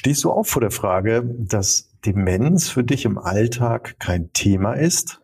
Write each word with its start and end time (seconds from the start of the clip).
Stehst 0.00 0.24
du 0.24 0.30
auch 0.30 0.46
vor 0.46 0.62
der 0.62 0.70
Frage, 0.70 1.22
dass 1.36 1.90
Demenz 2.06 2.70
für 2.70 2.82
dich 2.82 3.04
im 3.04 3.18
Alltag 3.18 3.96
kein 3.98 4.32
Thema 4.32 4.72
ist? 4.72 5.20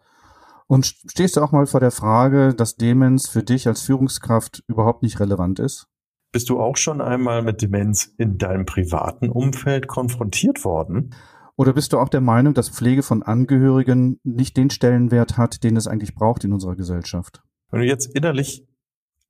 Und 0.67 0.85
stehst 1.11 1.35
du 1.35 1.41
auch 1.41 1.51
mal 1.51 1.65
vor 1.65 1.81
der 1.81 1.91
Frage, 1.91 2.53
dass 2.55 2.77
Demenz 2.77 3.27
für 3.27 3.43
dich 3.43 3.67
als 3.67 3.81
Führungskraft 3.81 4.65
überhaupt 4.67 5.03
nicht 5.03 5.19
relevant 5.19 5.61
ist? 5.61 5.87
Bist 6.31 6.51
du 6.51 6.61
auch 6.61 6.77
schon 6.77 7.01
einmal 7.01 7.41
mit 7.41 7.63
Demenz 7.63 8.13
in 8.19 8.37
deinem 8.37 8.67
privaten 8.67 9.31
Umfeld 9.31 9.89
konfrontiert 9.89 10.63
worden? 10.67 11.15
Oder 11.57 11.73
bist 11.73 11.95
du 11.95 11.99
auch 11.99 12.11
der 12.11 12.21
Meinung, 12.21 12.53
dass 12.53 12.69
Pflege 12.69 13.03
von 13.03 13.23
Angehörigen 13.23 14.21
nicht 14.25 14.59
den 14.59 14.69
Stellenwert 14.69 15.39
hat, 15.39 15.65
den 15.65 15.79
es 15.79 15.87
eigentlich 15.87 16.15
braucht 16.15 16.45
in 16.45 16.53
unserer 16.53 16.77
Gesellschaft? 16.77 17.43
Wenn 17.71 17.81
du 17.81 17.87
jetzt 17.87 18.15
innerlich 18.15 18.69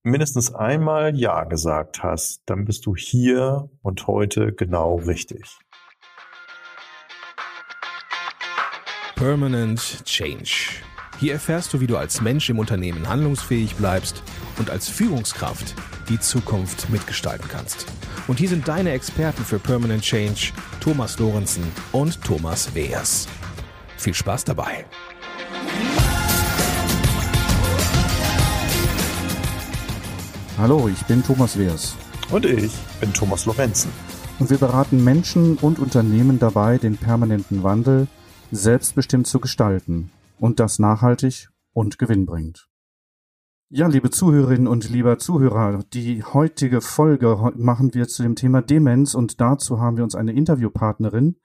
mindestens 0.06 0.54
einmal 0.54 1.16
Ja 1.16 1.44
gesagt 1.44 2.02
hast, 2.02 2.42
dann 2.46 2.64
bist 2.64 2.86
du 2.86 2.94
hier 2.94 3.68
und 3.82 4.06
heute 4.06 4.52
genau 4.52 4.96
richtig. 4.96 5.58
Permanent 9.16 10.04
Change. 10.04 10.80
Hier 11.18 11.32
erfährst 11.32 11.72
du, 11.72 11.80
wie 11.80 11.86
du 11.86 11.96
als 11.96 12.20
Mensch 12.20 12.48
im 12.50 12.58
Unternehmen 12.58 13.08
handlungsfähig 13.08 13.74
bleibst 13.76 14.22
und 14.58 14.70
als 14.70 14.88
Führungskraft 14.88 15.74
die 16.08 16.20
Zukunft 16.20 16.88
mitgestalten 16.90 17.48
kannst. 17.48 17.86
Und 18.28 18.38
hier 18.38 18.48
sind 18.48 18.68
deine 18.68 18.92
Experten 18.92 19.44
für 19.44 19.58
Permanent 19.58 20.02
Change, 20.02 20.52
Thomas 20.80 21.18
Lorenzen 21.18 21.64
und 21.92 22.22
Thomas 22.22 22.72
Weers. 22.74 23.26
Viel 23.96 24.14
Spaß 24.14 24.44
dabei. 24.44 24.84
Hallo, 30.68 30.88
ich 30.88 31.06
bin 31.06 31.22
Thomas 31.22 31.56
Weers. 31.56 31.94
Und 32.32 32.44
ich 32.44 32.72
bin 32.98 33.12
Thomas 33.12 33.46
Lorenzen. 33.46 33.88
Und 34.40 34.50
wir 34.50 34.58
beraten 34.58 35.04
Menschen 35.04 35.58
und 35.58 35.78
Unternehmen 35.78 36.40
dabei, 36.40 36.76
den 36.76 36.96
permanenten 36.96 37.62
Wandel 37.62 38.08
selbstbestimmt 38.50 39.28
zu 39.28 39.38
gestalten 39.38 40.10
und 40.40 40.58
das 40.58 40.80
nachhaltig 40.80 41.50
und 41.72 42.00
gewinnbringend. 42.00 42.68
Ja, 43.68 43.86
liebe 43.86 44.10
Zuhörerinnen 44.10 44.66
und 44.66 44.90
lieber 44.90 45.20
Zuhörer, 45.20 45.84
die 45.92 46.24
heutige 46.24 46.80
Folge 46.80 47.52
machen 47.54 47.94
wir 47.94 48.08
zu 48.08 48.24
dem 48.24 48.34
Thema 48.34 48.60
Demenz 48.60 49.14
und 49.14 49.40
dazu 49.40 49.78
haben 49.78 49.96
wir 49.96 50.02
uns 50.02 50.16
eine 50.16 50.32
Interviewpartnerin 50.32 51.36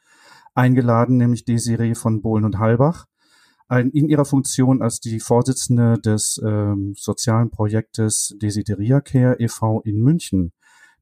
eingeladen, 0.56 1.17
nämlich 1.17 1.45
Desiree 1.45 1.94
von 1.94 2.23
Bohlen 2.23 2.44
und 2.44 2.58
Halbach, 2.58 3.06
in 3.80 4.09
ihrer 4.09 4.25
Funktion 4.25 4.81
als 4.81 5.00
die 5.00 5.19
Vorsitzende 5.19 5.97
des 5.97 6.41
ähm, 6.45 6.94
sozialen 6.97 7.50
Projektes 7.50 8.36
Desideria 8.41 9.00
Care 9.00 9.38
e.V. 9.39 9.81
in 9.81 10.02
München. 10.02 10.52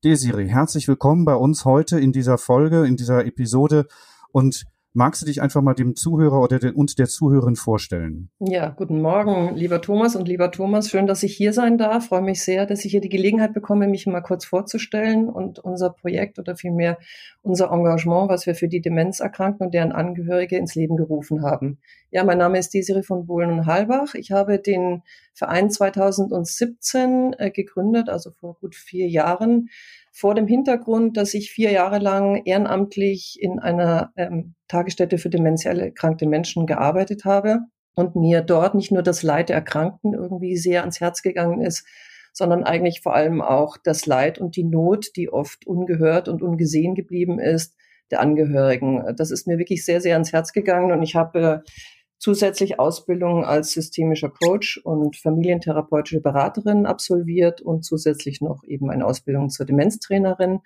Desiree, 0.03 0.47
herzlich 0.47 0.87
willkommen 0.87 1.25
bei 1.25 1.33
uns 1.33 1.65
heute 1.65 1.99
in 1.99 2.11
dieser 2.11 2.37
Folge, 2.37 2.85
in 2.85 2.95
dieser 2.95 3.25
Episode 3.25 3.87
und 4.31 4.65
Magst 4.99 5.21
du 5.21 5.25
dich 5.25 5.41
einfach 5.41 5.61
mal 5.61 5.75
dem 5.75 5.95
Zuhörer 5.95 6.41
oder 6.41 6.59
den, 6.59 6.75
uns 6.75 6.93
der 6.93 7.07
Zuhörerin 7.07 7.55
vorstellen? 7.55 8.31
Ja, 8.39 8.67
guten 8.67 9.01
Morgen, 9.01 9.55
lieber 9.55 9.79
Thomas 9.81 10.17
und 10.17 10.27
lieber 10.27 10.51
Thomas. 10.51 10.89
Schön, 10.89 11.07
dass 11.07 11.23
ich 11.23 11.37
hier 11.37 11.53
sein 11.53 11.77
darf. 11.77 12.07
Freue 12.07 12.21
mich 12.21 12.43
sehr, 12.43 12.65
dass 12.65 12.83
ich 12.83 12.91
hier 12.91 12.99
die 12.99 13.07
Gelegenheit 13.07 13.53
bekomme, 13.53 13.87
mich 13.87 14.07
mal 14.07 14.19
kurz 14.19 14.43
vorzustellen 14.43 15.29
und 15.29 15.59
unser 15.59 15.91
Projekt 15.91 16.37
oder 16.37 16.57
vielmehr 16.57 16.97
unser 17.41 17.71
Engagement, 17.71 18.29
was 18.29 18.45
wir 18.45 18.55
für 18.55 18.67
die 18.67 18.81
Demenzerkrankten 18.81 19.67
und 19.67 19.73
deren 19.73 19.93
Angehörige 19.93 20.57
ins 20.57 20.75
Leben 20.75 20.97
gerufen 20.97 21.43
haben. 21.43 21.77
Ja, 22.11 22.25
mein 22.25 22.37
Name 22.37 22.59
ist 22.59 22.73
Desiree 22.73 23.03
von 23.03 23.25
Bohlen 23.25 23.51
und 23.51 23.67
Halbach. 23.67 24.15
Ich 24.15 24.31
habe 24.33 24.59
den 24.59 25.03
Verein 25.39 25.71
2017 25.71 27.33
äh, 27.37 27.49
gegründet, 27.49 28.09
also 28.09 28.29
vor 28.31 28.57
gut 28.59 28.75
vier 28.75 29.07
Jahren 29.07 29.69
vor 30.11 30.35
dem 30.35 30.47
Hintergrund, 30.47 31.15
dass 31.15 31.33
ich 31.33 31.49
vier 31.49 31.71
Jahre 31.71 31.97
lang 31.99 32.41
ehrenamtlich 32.43 33.37
in 33.41 33.57
einer 33.57 34.11
ähm, 34.17 34.55
Tagesstätte 34.67 35.17
für 35.17 35.29
demenziell 35.29 35.79
erkrankte 35.79 36.27
Menschen 36.27 36.67
gearbeitet 36.67 37.23
habe 37.23 37.59
und 37.95 38.17
mir 38.17 38.41
dort 38.41 38.75
nicht 38.75 38.91
nur 38.91 39.01
das 39.01 39.23
Leid 39.23 39.47
der 39.47 39.55
Erkrankten 39.55 40.13
irgendwie 40.13 40.57
sehr 40.57 40.81
ans 40.81 40.99
Herz 40.99 41.21
gegangen 41.21 41.61
ist, 41.61 41.85
sondern 42.33 42.65
eigentlich 42.65 42.99
vor 43.01 43.15
allem 43.15 43.41
auch 43.41 43.77
das 43.81 44.05
Leid 44.05 44.39
und 44.39 44.57
die 44.57 44.65
Not, 44.65 45.15
die 45.15 45.31
oft 45.31 45.65
ungehört 45.65 46.27
und 46.27 46.41
ungesehen 46.41 46.95
geblieben 46.95 47.39
ist, 47.39 47.75
der 48.11 48.19
Angehörigen. 48.19 49.15
Das 49.15 49.31
ist 49.31 49.47
mir 49.47 49.57
wirklich 49.57 49.85
sehr, 49.85 50.01
sehr 50.01 50.15
ans 50.15 50.33
Herz 50.33 50.51
gegangen 50.51 50.91
und 50.91 51.01
ich 51.01 51.15
habe 51.15 51.63
zusätzlich 52.19 52.79
Ausbildung 52.79 53.45
als 53.45 53.71
systemischer 53.71 54.29
Coach 54.29 54.77
und 54.83 55.15
familientherapeutische 55.15 56.21
Beraterin 56.21 56.85
absolviert 56.85 57.61
und 57.61 57.83
zusätzlich 57.83 58.41
noch 58.41 58.63
eben 58.65 58.91
eine 58.91 59.05
Ausbildung 59.05 59.49
zur 59.49 59.65
Demenztrainerin. 59.65 60.59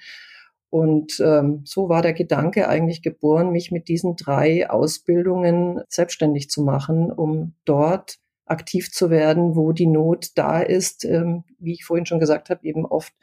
Und 0.69 1.19
ähm, 1.23 1.61
so 1.65 1.87
war 1.87 2.01
der 2.01 2.13
Gedanke 2.13 2.67
eigentlich 2.67 3.03
geboren, 3.03 3.51
mich 3.51 3.69
mit 3.69 3.87
diesen 3.87 4.15
drei 4.15 4.67
Ausbildungen 4.67 5.81
selbstständig 5.87 6.49
zu 6.49 6.63
machen, 6.63 7.11
um 7.11 7.53
dort 7.63 8.17
aktiv 8.45 8.91
zu 8.91 9.11
werden, 9.11 9.55
wo 9.55 9.71
die 9.71 9.85
Not 9.85 10.31
da 10.35 10.59
ist, 10.59 11.05
ähm, 11.05 11.43
wie 11.59 11.73
ich 11.73 11.85
vorhin 11.85 12.07
schon 12.07 12.19
gesagt 12.19 12.49
habe, 12.49 12.65
eben 12.65 12.85
oft 12.85 13.13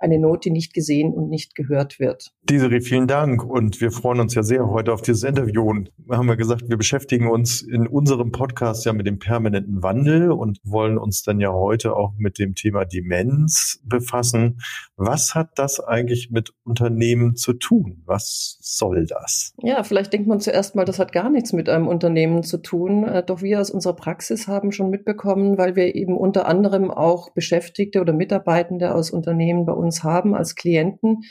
eine 0.00 0.18
Not, 0.18 0.44
die 0.44 0.50
nicht 0.50 0.74
gesehen 0.74 1.12
und 1.12 1.28
nicht 1.28 1.54
gehört 1.54 2.00
wird. 2.00 2.32
Desiree, 2.42 2.80
vielen 2.80 3.06
Dank 3.06 3.44
und 3.44 3.80
wir 3.80 3.90
freuen 3.90 4.20
uns 4.20 4.34
ja 4.34 4.42
sehr 4.42 4.68
heute 4.68 4.92
auf 4.92 5.02
dieses 5.02 5.22
Interview 5.22 5.62
und 5.62 5.92
haben 6.10 6.26
wir 6.26 6.36
gesagt, 6.36 6.68
wir 6.68 6.76
beschäftigen 6.76 7.28
uns 7.28 7.62
in 7.62 7.86
unserem 7.86 8.32
Podcast 8.32 8.84
ja 8.86 8.92
mit 8.92 9.06
dem 9.06 9.18
permanenten 9.18 9.82
Wandel 9.82 10.32
und 10.32 10.58
wollen 10.64 10.98
uns 10.98 11.22
dann 11.22 11.38
ja 11.38 11.52
heute 11.52 11.94
auch 11.94 12.14
mit 12.16 12.38
dem 12.38 12.54
Thema 12.54 12.84
Demenz 12.84 13.80
befassen. 13.84 14.60
Was 14.96 15.34
hat 15.34 15.50
das 15.56 15.80
eigentlich 15.80 16.30
mit 16.30 16.52
Unternehmen 16.64 17.36
zu 17.36 17.52
tun? 17.52 18.02
Was 18.06 18.58
soll 18.60 19.06
das? 19.06 19.54
Ja, 19.62 19.82
vielleicht 19.82 20.12
denkt 20.12 20.28
man 20.28 20.40
zuerst 20.40 20.74
mal, 20.74 20.84
das 20.84 20.98
hat 20.98 21.12
gar 21.12 21.30
nichts 21.30 21.52
mit 21.52 21.68
einem 21.68 21.86
Unternehmen 21.86 22.42
zu 22.42 22.58
tun. 22.58 23.04
Äh, 23.04 23.22
doch 23.22 23.42
wir 23.42 23.60
aus 23.60 23.70
unserer 23.70 23.94
Praxis 23.94 24.48
haben 24.48 24.72
schon 24.72 24.90
mitbekommen, 24.90 25.58
weil 25.58 25.76
wir 25.76 25.94
eben 25.94 26.16
unter 26.16 26.46
anderem 26.46 26.90
auch 26.90 27.30
Beschäftigte 27.32 28.00
oder 28.00 28.12
Mitarbeitende 28.12 28.94
aus 28.94 29.10
Unternehmen 29.10 29.66
bei 29.66 29.72
uns 29.72 29.89
uns 29.90 30.04
haben 30.04 30.36
als 30.36 30.54
Klienten, 30.54 31.22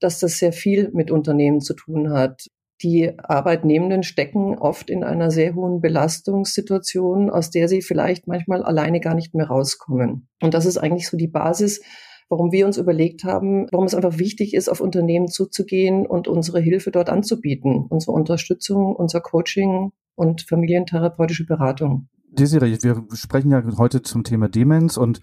dass 0.00 0.20
das 0.20 0.38
sehr 0.38 0.52
viel 0.52 0.90
mit 0.92 1.10
Unternehmen 1.10 1.60
zu 1.60 1.72
tun 1.72 2.12
hat. 2.12 2.46
Die 2.82 3.18
Arbeitnehmenden 3.18 4.02
stecken 4.02 4.58
oft 4.58 4.90
in 4.90 5.02
einer 5.02 5.30
sehr 5.30 5.54
hohen 5.54 5.80
Belastungssituation, 5.80 7.30
aus 7.30 7.50
der 7.50 7.68
sie 7.68 7.80
vielleicht 7.80 8.26
manchmal 8.26 8.62
alleine 8.62 9.00
gar 9.00 9.14
nicht 9.14 9.34
mehr 9.34 9.46
rauskommen. 9.46 10.28
Und 10.42 10.52
das 10.52 10.66
ist 10.66 10.76
eigentlich 10.76 11.08
so 11.08 11.16
die 11.16 11.28
Basis, 11.28 11.80
warum 12.28 12.52
wir 12.52 12.66
uns 12.66 12.76
überlegt 12.76 13.24
haben, 13.24 13.66
warum 13.70 13.86
es 13.86 13.94
einfach 13.94 14.18
wichtig 14.18 14.52
ist, 14.52 14.68
auf 14.68 14.80
Unternehmen 14.80 15.28
zuzugehen 15.28 16.06
und 16.06 16.28
unsere 16.28 16.60
Hilfe 16.60 16.90
dort 16.90 17.08
anzubieten, 17.08 17.86
unsere 17.88 18.12
Unterstützung, 18.12 18.94
unser 18.94 19.20
Coaching 19.20 19.92
und 20.16 20.42
familientherapeutische 20.42 21.46
Beratung. 21.46 22.08
Desiree, 22.34 22.78
wir 22.80 23.04
sprechen 23.12 23.50
ja 23.50 23.62
heute 23.76 24.00
zum 24.00 24.24
Thema 24.24 24.48
Demenz 24.48 24.96
und 24.96 25.20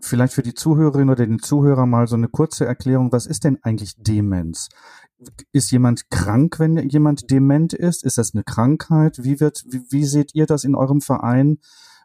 vielleicht 0.00 0.32
für 0.32 0.42
die 0.42 0.54
Zuhörerin 0.54 1.08
oder 1.08 1.24
den 1.24 1.38
Zuhörer 1.38 1.86
mal 1.86 2.08
so 2.08 2.16
eine 2.16 2.28
kurze 2.28 2.66
Erklärung. 2.66 3.12
Was 3.12 3.26
ist 3.26 3.44
denn 3.44 3.58
eigentlich 3.62 3.94
Demenz? 3.96 4.68
Ist 5.52 5.70
jemand 5.70 6.10
krank, 6.10 6.58
wenn 6.58 6.76
jemand 6.88 7.30
dement 7.30 7.74
ist? 7.74 8.04
Ist 8.04 8.18
das 8.18 8.34
eine 8.34 8.42
Krankheit? 8.42 9.22
Wie 9.22 9.38
wird, 9.38 9.64
wie, 9.68 9.82
wie 9.90 10.04
seht 10.04 10.34
ihr 10.34 10.46
das 10.46 10.64
in 10.64 10.74
eurem 10.74 11.00
Verein? 11.00 11.58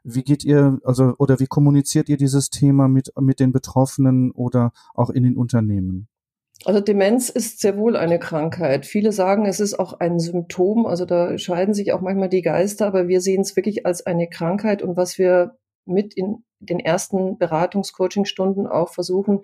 Wie 0.04 0.24
geht 0.24 0.44
ihr, 0.44 0.80
also, 0.84 1.16
oder 1.18 1.40
wie 1.40 1.48
kommuniziert 1.48 2.08
ihr 2.08 2.18
dieses 2.18 2.50
Thema 2.50 2.88
mit, 2.88 3.12
mit 3.20 3.40
den 3.40 3.54
Betroffenen 3.54 4.32
oder 4.32 4.72
auch 4.94 5.10
in 5.10 5.24
den 5.24 5.36
Unternehmen? 5.36 6.10
Also 6.66 6.80
Demenz 6.80 7.30
ist 7.30 7.60
sehr 7.60 7.78
wohl 7.78 7.98
eine 7.98 8.20
Krankheit. 8.20 8.86
Viele 8.86 9.12
sagen, 9.12 9.46
es 9.46 9.60
ist 9.60 9.78
auch 9.78 10.00
ein 10.00 10.20
Symptom. 10.20 10.86
Also 10.86 11.06
da 11.06 11.38
scheiden 11.38 11.74
sich 11.74 11.92
auch 11.92 12.02
manchmal 12.02 12.30
die 12.30 12.42
Geister, 12.42 12.88
aber 12.88 13.08
wir 13.08 13.20
sehen 13.20 13.42
es 13.42 13.56
wirklich 13.56 13.86
als 13.86 14.06
eine 14.06 14.30
Krankheit 14.30 14.82
und 14.82 14.96
was 14.96 15.18
wir 15.18 15.58
mit 15.86 16.14
in 16.14 16.44
den 16.60 16.80
ersten 16.80 17.38
Beratungs-Coaching-Stunden 17.38 18.68
auch 18.68 18.94
versuchen, 18.94 19.42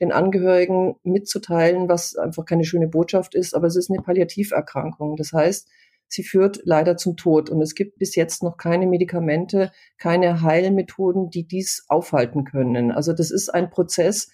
den 0.00 0.12
Angehörigen 0.12 0.96
mitzuteilen, 1.02 1.88
was 1.88 2.16
einfach 2.16 2.46
keine 2.46 2.64
schöne 2.64 2.88
Botschaft 2.88 3.34
ist, 3.34 3.54
aber 3.54 3.66
es 3.66 3.76
ist 3.76 3.90
eine 3.90 4.02
Palliativerkrankung. 4.02 5.16
Das 5.16 5.32
heißt, 5.32 5.68
sie 6.08 6.22
führt 6.22 6.60
leider 6.64 6.96
zum 6.96 7.16
Tod 7.16 7.50
und 7.50 7.60
es 7.60 7.74
gibt 7.74 7.98
bis 7.98 8.14
jetzt 8.16 8.42
noch 8.42 8.56
keine 8.56 8.86
Medikamente, 8.86 9.70
keine 9.98 10.40
Heilmethoden, 10.40 11.28
die 11.28 11.46
dies 11.46 11.84
aufhalten 11.88 12.44
können. 12.44 12.90
Also 12.90 13.12
das 13.12 13.30
ist 13.30 13.50
ein 13.50 13.68
Prozess, 13.68 14.30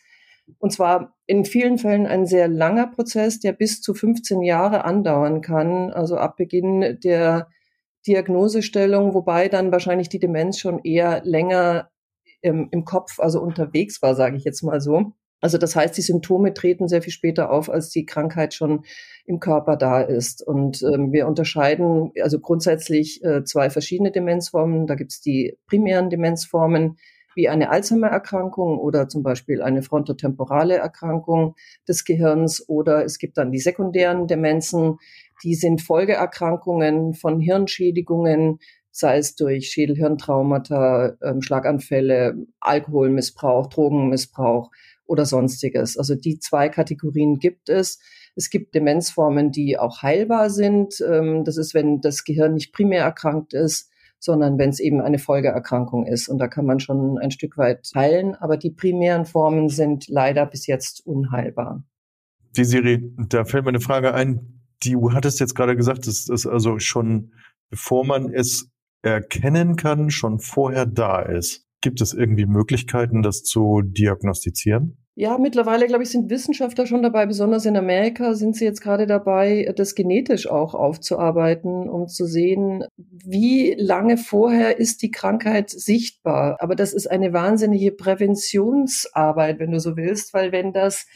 und 0.58 0.72
zwar 0.72 1.16
in 1.26 1.44
vielen 1.44 1.78
Fällen 1.78 2.06
ein 2.06 2.26
sehr 2.26 2.48
langer 2.48 2.88
Prozess, 2.88 3.40
der 3.40 3.52
bis 3.52 3.80
zu 3.80 3.94
15 3.94 4.42
Jahre 4.42 4.84
andauern 4.84 5.40
kann, 5.40 5.90
also 5.90 6.16
ab 6.16 6.36
Beginn 6.36 6.98
der 7.02 7.48
Diagnosestellung, 8.06 9.14
wobei 9.14 9.48
dann 9.48 9.72
wahrscheinlich 9.72 10.08
die 10.08 10.18
Demenz 10.18 10.58
schon 10.58 10.80
eher 10.82 11.22
länger 11.24 11.90
im, 12.40 12.68
im 12.70 12.84
Kopf, 12.84 13.18
also 13.18 13.40
unterwegs 13.40 14.00
war, 14.02 14.14
sage 14.14 14.36
ich 14.36 14.44
jetzt 14.44 14.62
mal 14.62 14.80
so. 14.80 15.12
Also 15.40 15.56
das 15.56 15.76
heißt, 15.76 15.96
die 15.96 16.02
Symptome 16.02 16.52
treten 16.52 16.88
sehr 16.88 17.02
viel 17.02 17.12
später 17.12 17.50
auf, 17.50 17.70
als 17.70 17.90
die 17.90 18.06
Krankheit 18.06 18.54
schon 18.54 18.84
im 19.24 19.38
Körper 19.38 19.76
da 19.76 20.00
ist. 20.00 20.44
Und 20.44 20.82
ähm, 20.82 21.12
wir 21.12 21.28
unterscheiden 21.28 22.10
also 22.20 22.40
grundsätzlich 22.40 23.22
äh, 23.22 23.44
zwei 23.44 23.70
verschiedene 23.70 24.10
Demenzformen. 24.10 24.88
Da 24.88 24.96
gibt 24.96 25.12
es 25.12 25.20
die 25.20 25.56
primären 25.66 26.10
Demenzformen, 26.10 26.96
wie 27.38 27.48
eine 27.48 27.70
Alzheimer-Erkrankung 27.70 28.78
oder 28.78 29.08
zum 29.08 29.22
Beispiel 29.22 29.62
eine 29.62 29.82
frontotemporale 29.82 30.76
Erkrankung 30.76 31.54
des 31.86 32.04
Gehirns 32.04 32.68
oder 32.68 33.04
es 33.04 33.18
gibt 33.18 33.38
dann 33.38 33.52
die 33.52 33.60
sekundären 33.60 34.26
Demenzen, 34.26 34.98
die 35.44 35.54
sind 35.54 35.80
Folgeerkrankungen 35.80 37.14
von 37.14 37.38
Hirnschädigungen, 37.38 38.58
sei 38.90 39.18
es 39.18 39.36
durch 39.36 39.68
Schädelhirntraumata, 39.70 41.16
ähm, 41.22 41.40
Schlaganfälle, 41.40 42.34
Alkoholmissbrauch, 42.58 43.68
Drogenmissbrauch 43.68 44.72
oder 45.06 45.24
sonstiges. 45.24 45.96
Also 45.96 46.16
die 46.16 46.40
zwei 46.40 46.68
Kategorien 46.68 47.38
gibt 47.38 47.68
es. 47.68 48.00
Es 48.34 48.50
gibt 48.50 48.74
Demenzformen, 48.74 49.52
die 49.52 49.78
auch 49.78 50.02
heilbar 50.02 50.50
sind. 50.50 51.00
Ähm, 51.08 51.44
das 51.44 51.56
ist, 51.56 51.72
wenn 51.72 52.00
das 52.00 52.24
Gehirn 52.24 52.54
nicht 52.54 52.72
primär 52.72 53.04
erkrankt 53.04 53.54
ist, 53.54 53.87
sondern 54.18 54.58
wenn 54.58 54.70
es 54.70 54.80
eben 54.80 55.00
eine 55.00 55.18
Folgeerkrankung 55.18 56.06
ist. 56.06 56.28
Und 56.28 56.38
da 56.38 56.48
kann 56.48 56.66
man 56.66 56.80
schon 56.80 57.18
ein 57.18 57.30
Stück 57.30 57.56
weit 57.56 57.88
heilen. 57.94 58.34
Aber 58.34 58.56
die 58.56 58.70
primären 58.70 59.24
Formen 59.24 59.68
sind 59.68 60.08
leider 60.08 60.46
bis 60.46 60.66
jetzt 60.66 61.06
unheilbar. 61.06 61.84
Die 62.56 62.64
Siri, 62.64 63.12
da 63.28 63.44
fällt 63.44 63.64
mir 63.64 63.70
eine 63.70 63.80
Frage 63.80 64.14
ein. 64.14 64.62
Du 64.82 65.12
hattest 65.12 65.40
jetzt 65.40 65.54
gerade 65.54 65.76
gesagt, 65.76 66.06
es 66.06 66.46
also 66.46 66.78
schon, 66.78 67.32
bevor 67.70 68.04
man 68.04 68.32
es 68.32 68.70
erkennen 69.02 69.76
kann, 69.76 70.10
schon 70.10 70.40
vorher 70.40 70.86
da 70.86 71.20
ist. 71.20 71.66
Gibt 71.80 72.00
es 72.00 72.12
irgendwie 72.12 72.46
Möglichkeiten, 72.46 73.22
das 73.22 73.42
zu 73.42 73.82
diagnostizieren? 73.82 74.98
Ja, 75.20 75.36
mittlerweile, 75.36 75.88
glaube 75.88 76.04
ich, 76.04 76.10
sind 76.10 76.30
Wissenschaftler 76.30 76.86
schon 76.86 77.02
dabei, 77.02 77.26
besonders 77.26 77.66
in 77.66 77.76
Amerika 77.76 78.34
sind 78.34 78.54
sie 78.54 78.64
jetzt 78.64 78.80
gerade 78.80 79.08
dabei, 79.08 79.68
das 79.74 79.96
genetisch 79.96 80.48
auch 80.48 80.74
aufzuarbeiten, 80.74 81.88
um 81.88 82.06
zu 82.06 82.24
sehen, 82.24 82.84
wie 82.96 83.74
lange 83.76 84.16
vorher 84.16 84.78
ist 84.78 85.02
die 85.02 85.10
Krankheit 85.10 85.70
sichtbar. 85.70 86.58
Aber 86.60 86.76
das 86.76 86.92
ist 86.92 87.10
eine 87.10 87.32
wahnsinnige 87.32 87.90
Präventionsarbeit, 87.90 89.58
wenn 89.58 89.72
du 89.72 89.80
so 89.80 89.96
willst, 89.96 90.34
weil 90.34 90.52
wenn 90.52 90.72
das 90.72 91.06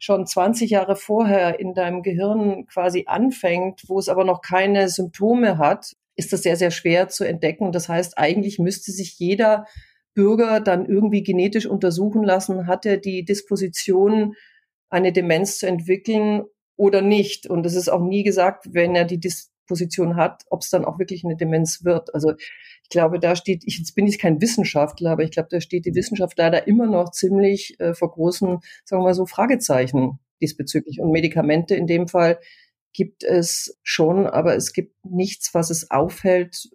schon 0.00 0.26
20 0.26 0.70
Jahre 0.70 0.96
vorher 0.96 1.60
in 1.60 1.74
deinem 1.74 2.02
Gehirn 2.02 2.66
quasi 2.66 3.04
anfängt, 3.06 3.82
wo 3.86 4.00
es 4.00 4.08
aber 4.08 4.24
noch 4.24 4.40
keine 4.40 4.88
Symptome 4.88 5.58
hat, 5.58 5.92
ist 6.16 6.32
das 6.32 6.42
sehr, 6.42 6.56
sehr 6.56 6.72
schwer 6.72 7.06
zu 7.06 7.22
entdecken. 7.22 7.70
Das 7.70 7.88
heißt, 7.88 8.18
eigentlich 8.18 8.58
müsste 8.58 8.90
sich 8.90 9.16
jeder 9.20 9.66
Bürger 10.14 10.60
dann 10.60 10.86
irgendwie 10.86 11.22
genetisch 11.22 11.66
untersuchen 11.66 12.22
lassen, 12.22 12.66
hat 12.66 12.86
er 12.86 12.96
die 12.96 13.24
Disposition, 13.24 14.34
eine 14.88 15.12
Demenz 15.12 15.58
zu 15.58 15.66
entwickeln 15.66 16.44
oder 16.76 17.02
nicht. 17.02 17.46
Und 17.46 17.66
es 17.66 17.74
ist 17.74 17.88
auch 17.88 18.00
nie 18.00 18.22
gesagt, 18.22 18.72
wenn 18.72 18.94
er 18.94 19.04
die 19.04 19.18
Disposition 19.18 20.16
hat, 20.16 20.44
ob 20.50 20.62
es 20.62 20.70
dann 20.70 20.84
auch 20.84 20.98
wirklich 20.98 21.24
eine 21.24 21.36
Demenz 21.36 21.84
wird. 21.84 22.14
Also 22.14 22.34
ich 22.36 22.88
glaube, 22.90 23.18
da 23.18 23.34
steht, 23.34 23.64
ich, 23.66 23.78
jetzt 23.78 23.94
bin 23.94 24.06
ich 24.06 24.18
kein 24.18 24.40
Wissenschaftler, 24.40 25.10
aber 25.10 25.24
ich 25.24 25.30
glaube, 25.30 25.48
da 25.50 25.60
steht 25.60 25.86
die 25.86 25.94
Wissenschaft 25.94 26.38
leider 26.38 26.66
immer 26.68 26.86
noch 26.86 27.10
ziemlich 27.10 27.78
äh, 27.80 27.94
vor 27.94 28.12
großen, 28.12 28.60
sagen 28.84 29.02
wir 29.02 29.06
mal 29.06 29.14
so, 29.14 29.26
Fragezeichen 29.26 30.20
diesbezüglich. 30.40 31.00
Und 31.00 31.10
Medikamente 31.10 31.74
in 31.74 31.86
dem 31.86 32.08
Fall 32.08 32.38
gibt 32.92 33.24
es 33.24 33.78
schon, 33.82 34.26
aber 34.26 34.54
es 34.54 34.72
gibt 34.72 35.04
nichts, 35.04 35.54
was 35.54 35.70
es 35.70 35.90
aufhält, 35.90 36.68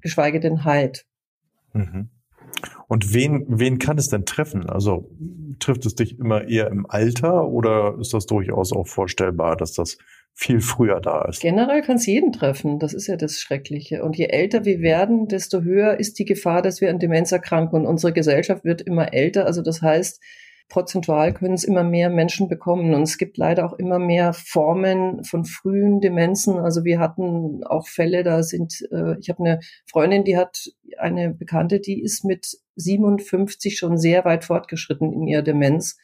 geschweige 0.00 0.40
denn 0.40 0.64
heilt. 0.64 1.06
Mhm. 1.72 2.08
Und 2.90 3.14
wen, 3.14 3.44
wen 3.46 3.78
kann 3.78 3.98
es 3.98 4.08
denn 4.08 4.24
treffen? 4.24 4.68
Also 4.68 5.08
trifft 5.60 5.86
es 5.86 5.94
dich 5.94 6.18
immer 6.18 6.48
eher 6.48 6.66
im 6.66 6.86
Alter 6.90 7.46
oder 7.46 7.96
ist 8.00 8.12
das 8.12 8.26
durchaus 8.26 8.72
auch 8.72 8.88
vorstellbar, 8.88 9.56
dass 9.56 9.74
das 9.74 9.96
viel 10.34 10.60
früher 10.60 11.00
da 11.00 11.24
ist? 11.26 11.40
Generell 11.40 11.82
kann 11.82 11.98
es 11.98 12.06
jeden 12.06 12.32
treffen. 12.32 12.80
Das 12.80 12.92
ist 12.92 13.06
ja 13.06 13.14
das 13.14 13.38
Schreckliche. 13.38 14.02
Und 14.02 14.16
je 14.16 14.24
älter 14.24 14.64
wir 14.64 14.80
werden, 14.80 15.28
desto 15.28 15.60
höher 15.60 16.00
ist 16.00 16.18
die 16.18 16.24
Gefahr, 16.24 16.62
dass 16.62 16.80
wir 16.80 16.90
an 16.90 16.98
Demenz 16.98 17.30
erkranken. 17.30 17.78
Und 17.78 17.86
unsere 17.86 18.12
Gesellschaft 18.12 18.64
wird 18.64 18.82
immer 18.82 19.14
älter. 19.14 19.46
Also 19.46 19.62
das 19.62 19.82
heißt, 19.82 20.20
prozentual 20.70 21.34
können 21.34 21.54
es 21.54 21.64
immer 21.64 21.84
mehr 21.84 22.08
Menschen 22.08 22.48
bekommen. 22.48 22.94
Und 22.94 23.02
es 23.02 23.18
gibt 23.18 23.36
leider 23.36 23.66
auch 23.66 23.74
immer 23.74 23.98
mehr 23.98 24.32
Formen 24.32 25.22
von 25.24 25.44
frühen 25.44 26.00
Demenzen. 26.00 26.58
Also 26.58 26.84
wir 26.84 26.98
hatten 26.98 27.62
auch 27.64 27.86
Fälle, 27.86 28.22
da 28.22 28.42
sind, 28.42 28.88
äh, 28.90 29.18
ich 29.18 29.28
habe 29.28 29.44
eine 29.44 29.60
Freundin, 29.86 30.24
die 30.24 30.38
hat 30.38 30.70
eine 30.96 31.34
Bekannte, 31.34 31.80
die 31.80 32.00
ist 32.00 32.24
mit 32.24 32.56
57 32.76 33.76
schon 33.76 33.98
sehr 33.98 34.24
weit 34.24 34.44
fortgeschritten 34.44 35.12
in 35.12 35.26
ihrer 35.26 35.42
Demenz. 35.42 35.98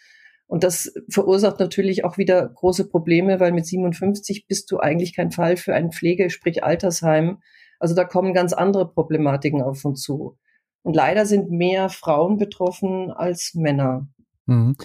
Und 0.48 0.62
das 0.62 0.92
verursacht 1.08 1.58
natürlich 1.58 2.04
auch 2.04 2.18
wieder 2.18 2.46
große 2.48 2.88
Probleme, 2.88 3.40
weil 3.40 3.52
mit 3.52 3.66
57 3.66 4.46
bist 4.46 4.70
du 4.70 4.78
eigentlich 4.78 5.16
kein 5.16 5.32
Fall 5.32 5.56
für 5.56 5.74
ein 5.74 5.90
Pflege, 5.90 6.28
sprich 6.28 6.62
Altersheim. 6.62 7.38
Also 7.78 7.94
da 7.94 8.04
kommen 8.04 8.34
ganz 8.34 8.52
andere 8.52 8.92
Problematiken 8.92 9.62
auf 9.62 9.84
uns 9.84 10.02
zu. 10.02 10.36
Und 10.82 10.94
leider 10.94 11.26
sind 11.26 11.50
mehr 11.50 11.88
Frauen 11.88 12.36
betroffen 12.36 13.10
als 13.10 13.54
Männer. 13.54 14.08
Mhm. 14.46 14.76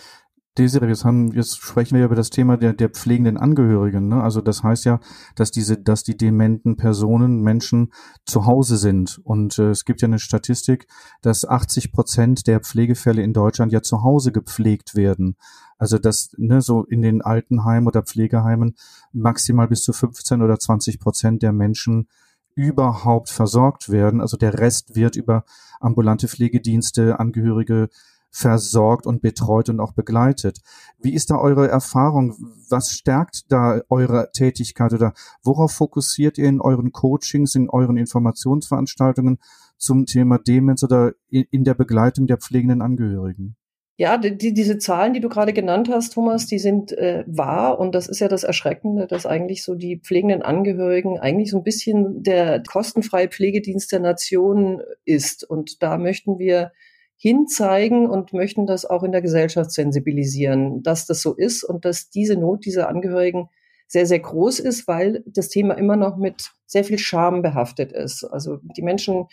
Desiree, 0.57 0.89
jetzt, 0.89 1.05
haben, 1.05 1.31
jetzt 1.31 1.61
sprechen 1.61 1.97
wir 1.97 2.03
über 2.03 2.15
das 2.15 2.29
Thema 2.29 2.57
der, 2.57 2.73
der 2.73 2.89
pflegenden 2.89 3.37
Angehörigen. 3.37 4.09
Ne? 4.09 4.21
Also 4.21 4.41
das 4.41 4.63
heißt 4.63 4.83
ja, 4.83 4.99
dass 5.35 5.51
diese, 5.51 5.77
dass 5.77 6.03
die 6.03 6.17
dementen 6.17 6.75
Personen, 6.75 7.41
Menschen 7.41 7.93
zu 8.25 8.45
Hause 8.45 8.75
sind. 8.75 9.21
Und 9.23 9.57
äh, 9.59 9.69
es 9.69 9.85
gibt 9.85 10.01
ja 10.01 10.09
eine 10.09 10.19
Statistik, 10.19 10.87
dass 11.21 11.45
80 11.45 11.93
Prozent 11.93 12.47
der 12.47 12.59
Pflegefälle 12.59 13.21
in 13.21 13.31
Deutschland 13.31 13.71
ja 13.71 13.81
zu 13.81 14.03
Hause 14.03 14.33
gepflegt 14.33 14.93
werden. 14.95 15.37
Also 15.77 15.97
dass 15.97 16.31
ne, 16.37 16.61
so 16.61 16.83
in 16.83 17.01
den 17.01 17.21
Altenheimen 17.21 17.87
oder 17.87 18.03
Pflegeheimen 18.03 18.75
maximal 19.13 19.69
bis 19.69 19.83
zu 19.83 19.93
15 19.93 20.41
oder 20.41 20.59
20 20.59 20.99
Prozent 20.99 21.43
der 21.43 21.53
Menschen 21.53 22.09
überhaupt 22.55 23.29
versorgt 23.29 23.89
werden. 23.89 24.19
Also 24.19 24.35
der 24.35 24.59
Rest 24.59 24.95
wird 24.95 25.15
über 25.15 25.45
ambulante 25.79 26.27
Pflegedienste, 26.27 27.19
Angehörige 27.19 27.89
versorgt 28.31 29.05
und 29.05 29.21
betreut 29.21 29.69
und 29.69 29.79
auch 29.79 29.93
begleitet. 29.93 30.59
Wie 30.99 31.13
ist 31.13 31.29
da 31.29 31.37
eure 31.37 31.67
Erfahrung? 31.67 32.35
Was 32.69 32.91
stärkt 32.91 33.51
da 33.51 33.81
eure 33.89 34.29
Tätigkeit 34.33 34.93
oder 34.93 35.13
worauf 35.43 35.73
fokussiert 35.73 36.37
ihr 36.37 36.47
in 36.47 36.61
euren 36.61 36.91
Coachings, 36.91 37.55
in 37.55 37.69
euren 37.69 37.97
Informationsveranstaltungen 37.97 39.39
zum 39.77 40.05
Thema 40.05 40.37
Demenz 40.37 40.83
oder 40.83 41.13
in 41.29 41.63
der 41.63 41.73
Begleitung 41.73 42.27
der 42.27 42.37
pflegenden 42.37 42.81
Angehörigen? 42.81 43.57
Ja, 43.97 44.17
die, 44.17 44.53
diese 44.53 44.79
Zahlen, 44.79 45.13
die 45.13 45.19
du 45.19 45.29
gerade 45.29 45.53
genannt 45.53 45.87
hast, 45.87 46.13
Thomas, 46.13 46.47
die 46.47 46.57
sind 46.57 46.91
äh, 46.91 47.23
wahr 47.27 47.79
und 47.79 47.93
das 47.93 48.07
ist 48.07 48.19
ja 48.19 48.27
das 48.27 48.43
Erschreckende, 48.43 49.05
dass 49.05 49.27
eigentlich 49.27 49.63
so 49.63 49.75
die 49.75 49.99
pflegenden 49.99 50.41
Angehörigen 50.41 51.19
eigentlich 51.19 51.51
so 51.51 51.57
ein 51.57 51.63
bisschen 51.63 52.23
der 52.23 52.63
kostenfreie 52.63 53.27
Pflegedienst 53.27 53.91
der 53.91 53.99
Nation 53.99 54.81
ist. 55.05 55.47
Und 55.47 55.83
da 55.83 55.99
möchten 55.99 56.39
wir 56.39 56.71
hinzeigen 57.21 58.09
und 58.09 58.33
möchten 58.33 58.65
das 58.65 58.83
auch 58.83 59.03
in 59.03 59.11
der 59.11 59.21
Gesellschaft 59.21 59.71
sensibilisieren, 59.71 60.81
dass 60.81 61.05
das 61.05 61.21
so 61.21 61.35
ist 61.35 61.63
und 61.63 61.85
dass 61.85 62.09
diese 62.09 62.35
Not 62.35 62.65
dieser 62.65 62.89
Angehörigen 62.89 63.47
sehr, 63.85 64.07
sehr 64.07 64.17
groß 64.17 64.59
ist, 64.59 64.87
weil 64.87 65.23
das 65.27 65.49
Thema 65.49 65.75
immer 65.75 65.97
noch 65.97 66.17
mit 66.17 66.49
sehr 66.65 66.83
viel 66.83 66.97
Scham 66.97 67.43
behaftet 67.43 67.91
ist. 67.91 68.23
Also 68.23 68.57
die 68.75 68.81
Menschen 68.81 69.27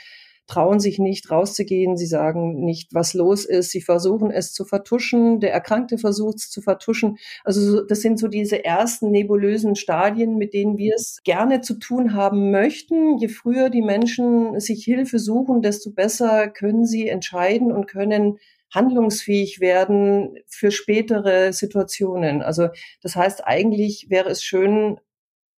trauen 0.49 0.81
sich 0.81 0.99
nicht 0.99 1.31
rauszugehen, 1.31 1.97
sie 1.97 2.07
sagen 2.07 2.65
nicht, 2.65 2.95
was 2.95 3.15
los 3.15 3.45
ist, 3.45 3.71
sie 3.71 3.83
versuchen 3.83 4.31
es 4.31 4.53
zu 4.53 4.65
vertuschen, 4.65 5.41
der 5.41 5.53
Erkrankte 5.53 5.99
versucht 5.99 6.39
es 6.39 6.51
zu 6.51 6.63
vertuschen. 6.63 7.19
Also 7.45 7.85
das 7.85 8.01
sind 8.01 8.19
so 8.19 8.29
diese 8.29 8.65
ersten 8.65 9.11
nebulösen 9.11 9.77
Stadien, 9.77 10.37
mit 10.39 10.55
denen 10.55 10.79
wir 10.79 10.95
es 10.97 11.21
gerne 11.23 11.61
zu 11.61 11.75
tun 11.75 12.15
haben 12.15 12.51
möchten. 12.51 13.19
Je 13.19 13.29
früher 13.29 13.69
die 13.69 13.83
Menschen 13.83 14.59
sich 14.59 14.83
Hilfe 14.85 15.19
suchen, 15.19 15.61
desto 15.61 15.93
besser 15.93 16.49
können 16.49 16.87
sie 16.87 17.09
entscheiden 17.09 17.71
und 17.71 17.87
können 17.87 18.39
handlungsfähig 18.75 19.61
werden 19.61 20.39
für 20.47 20.71
spätere 20.71 21.53
Situationen. 21.53 22.43
Also 22.43 22.69
das 23.03 23.17
heißt, 23.17 23.47
eigentlich 23.47 24.07
wäre 24.09 24.31
es 24.31 24.43
schön, 24.43 24.99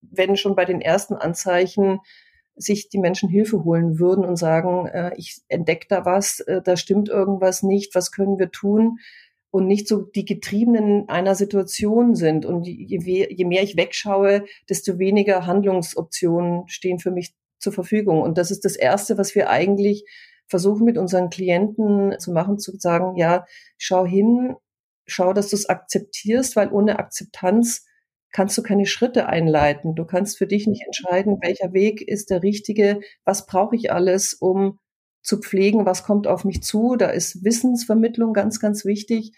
wenn 0.01 0.37
schon 0.37 0.57
bei 0.57 0.65
den 0.65 0.81
ersten 0.81 1.15
Anzeichen 1.15 2.01
sich 2.61 2.89
die 2.89 2.99
Menschen 2.99 3.29
Hilfe 3.29 3.65
holen 3.65 3.99
würden 3.99 4.25
und 4.25 4.37
sagen, 4.37 4.87
äh, 4.87 5.13
ich 5.17 5.41
entdecke 5.49 5.87
da 5.89 6.05
was, 6.05 6.41
äh, 6.41 6.61
da 6.63 6.77
stimmt 6.77 7.09
irgendwas 7.09 7.63
nicht, 7.63 7.95
was 7.95 8.13
können 8.13 8.39
wir 8.39 8.51
tun? 8.51 8.99
Und 9.51 9.67
nicht 9.67 9.89
so 9.89 10.03
die 10.03 10.25
Getriebenen 10.25 11.09
einer 11.09 11.35
Situation 11.35 12.15
sind. 12.15 12.47
Und 12.47 12.67
je, 12.69 13.27
je 13.29 13.45
mehr 13.45 13.63
ich 13.65 13.77
wegschaue, 13.77 14.45
desto 14.69 14.99
weniger 14.99 15.47
Handlungsoptionen 15.47 16.69
stehen 16.69 17.01
für 17.01 17.11
mich 17.11 17.35
zur 17.59 17.73
Verfügung. 17.73 18.23
Und 18.23 18.39
das 18.39 18.51
ist 18.51 18.65
das 18.65 18.77
Erste, 18.77 19.19
was 19.19 19.35
wir 19.35 19.51
eigentlich 19.51 20.05
versuchen 20.47 20.85
mit 20.85 20.99
unseren 20.99 21.31
Klienten 21.31 22.19
zu 22.19 22.33
machen, 22.33 22.59
zu 22.59 22.77
sagen, 22.79 23.17
ja, 23.17 23.47
schau 23.79 24.05
hin, 24.05 24.55
schau, 25.07 25.33
dass 25.33 25.51
du 25.51 25.57
es 25.57 25.69
akzeptierst, 25.69 26.57
weil 26.57 26.71
ohne 26.71 26.99
Akzeptanz 26.99 27.87
kannst 28.33 28.57
du 28.57 28.63
keine 28.63 28.87
Schritte 28.87 29.27
einleiten. 29.27 29.95
Du 29.95 30.05
kannst 30.05 30.39
für 30.39 30.47
dich 30.47 30.67
nicht 30.67 30.83
entscheiden, 30.85 31.39
welcher 31.43 31.73
Weg 31.73 32.07
ist 32.07 32.31
der 32.31 32.43
richtige, 32.43 33.01
was 33.25 33.47
brauche 33.47 33.77
ich 33.77 33.93
alles, 33.93 34.35
um 34.35 34.79
zu 35.23 35.39
pflegen, 35.39 35.87
was 35.87 36.05
kommt 36.05 36.27
auf 36.27 36.45
mich 36.45 36.63
zu. 36.63 36.97
Da 36.97 37.07
ist 37.07 37.45
Wissensvermittlung 37.45 38.33
ganz, 38.33 38.61
ganz 38.61 38.85
wichtig, 38.85 39.33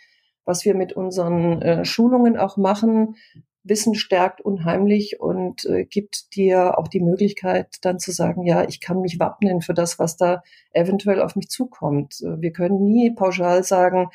was 0.44 0.64
wir 0.64 0.74
mit 0.74 0.92
unseren 0.92 1.62
äh, 1.62 1.84
Schulungen 1.84 2.36
auch 2.36 2.56
machen. 2.56 3.16
Wissen 3.64 3.94
stärkt 3.94 4.40
unheimlich 4.40 5.20
und 5.20 5.64
äh, 5.66 5.84
gibt 5.84 6.34
dir 6.34 6.78
auch 6.78 6.88
die 6.88 7.00
Möglichkeit, 7.00 7.76
dann 7.82 8.00
zu 8.00 8.10
sagen, 8.10 8.44
ja, 8.44 8.64
ich 8.64 8.80
kann 8.80 9.00
mich 9.00 9.20
wappnen 9.20 9.60
für 9.60 9.74
das, 9.74 10.00
was 10.00 10.16
da 10.16 10.42
eventuell 10.72 11.20
auf 11.22 11.36
mich 11.36 11.48
zukommt. 11.48 12.20
Äh, 12.22 12.40
wir 12.40 12.52
können 12.52 12.82
nie 12.82 13.14
pauschal 13.14 13.62
sagen, 13.62 14.08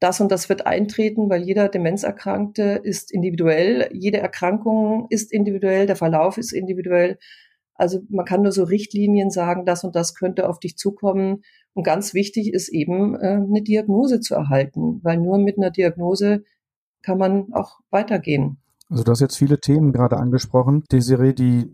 das 0.00 0.20
und 0.20 0.32
das 0.32 0.48
wird 0.48 0.66
eintreten, 0.66 1.28
weil 1.28 1.42
jeder 1.42 1.68
Demenzerkrankte 1.68 2.80
ist 2.82 3.12
individuell, 3.12 3.90
jede 3.92 4.18
Erkrankung 4.18 5.06
ist 5.10 5.30
individuell, 5.30 5.86
der 5.86 5.96
Verlauf 5.96 6.38
ist 6.38 6.52
individuell. 6.52 7.18
Also 7.74 8.00
man 8.08 8.24
kann 8.24 8.42
nur 8.42 8.52
so 8.52 8.64
Richtlinien 8.64 9.30
sagen, 9.30 9.64
das 9.66 9.84
und 9.84 9.94
das 9.94 10.14
könnte 10.14 10.48
auf 10.48 10.58
dich 10.58 10.76
zukommen. 10.76 11.42
Und 11.74 11.84
ganz 11.84 12.14
wichtig 12.14 12.52
ist 12.52 12.70
eben, 12.70 13.14
äh, 13.14 13.28
eine 13.28 13.62
Diagnose 13.62 14.20
zu 14.20 14.34
erhalten, 14.34 15.00
weil 15.02 15.18
nur 15.18 15.38
mit 15.38 15.58
einer 15.58 15.70
Diagnose 15.70 16.44
kann 17.02 17.18
man 17.18 17.52
auch 17.52 17.80
weitergehen. 17.90 18.58
Also 18.88 19.04
du 19.04 19.12
hast 19.12 19.20
jetzt 19.20 19.36
viele 19.36 19.60
Themen 19.60 19.92
gerade 19.92 20.16
angesprochen, 20.16 20.82
Desiree, 20.90 21.32
die 21.32 21.70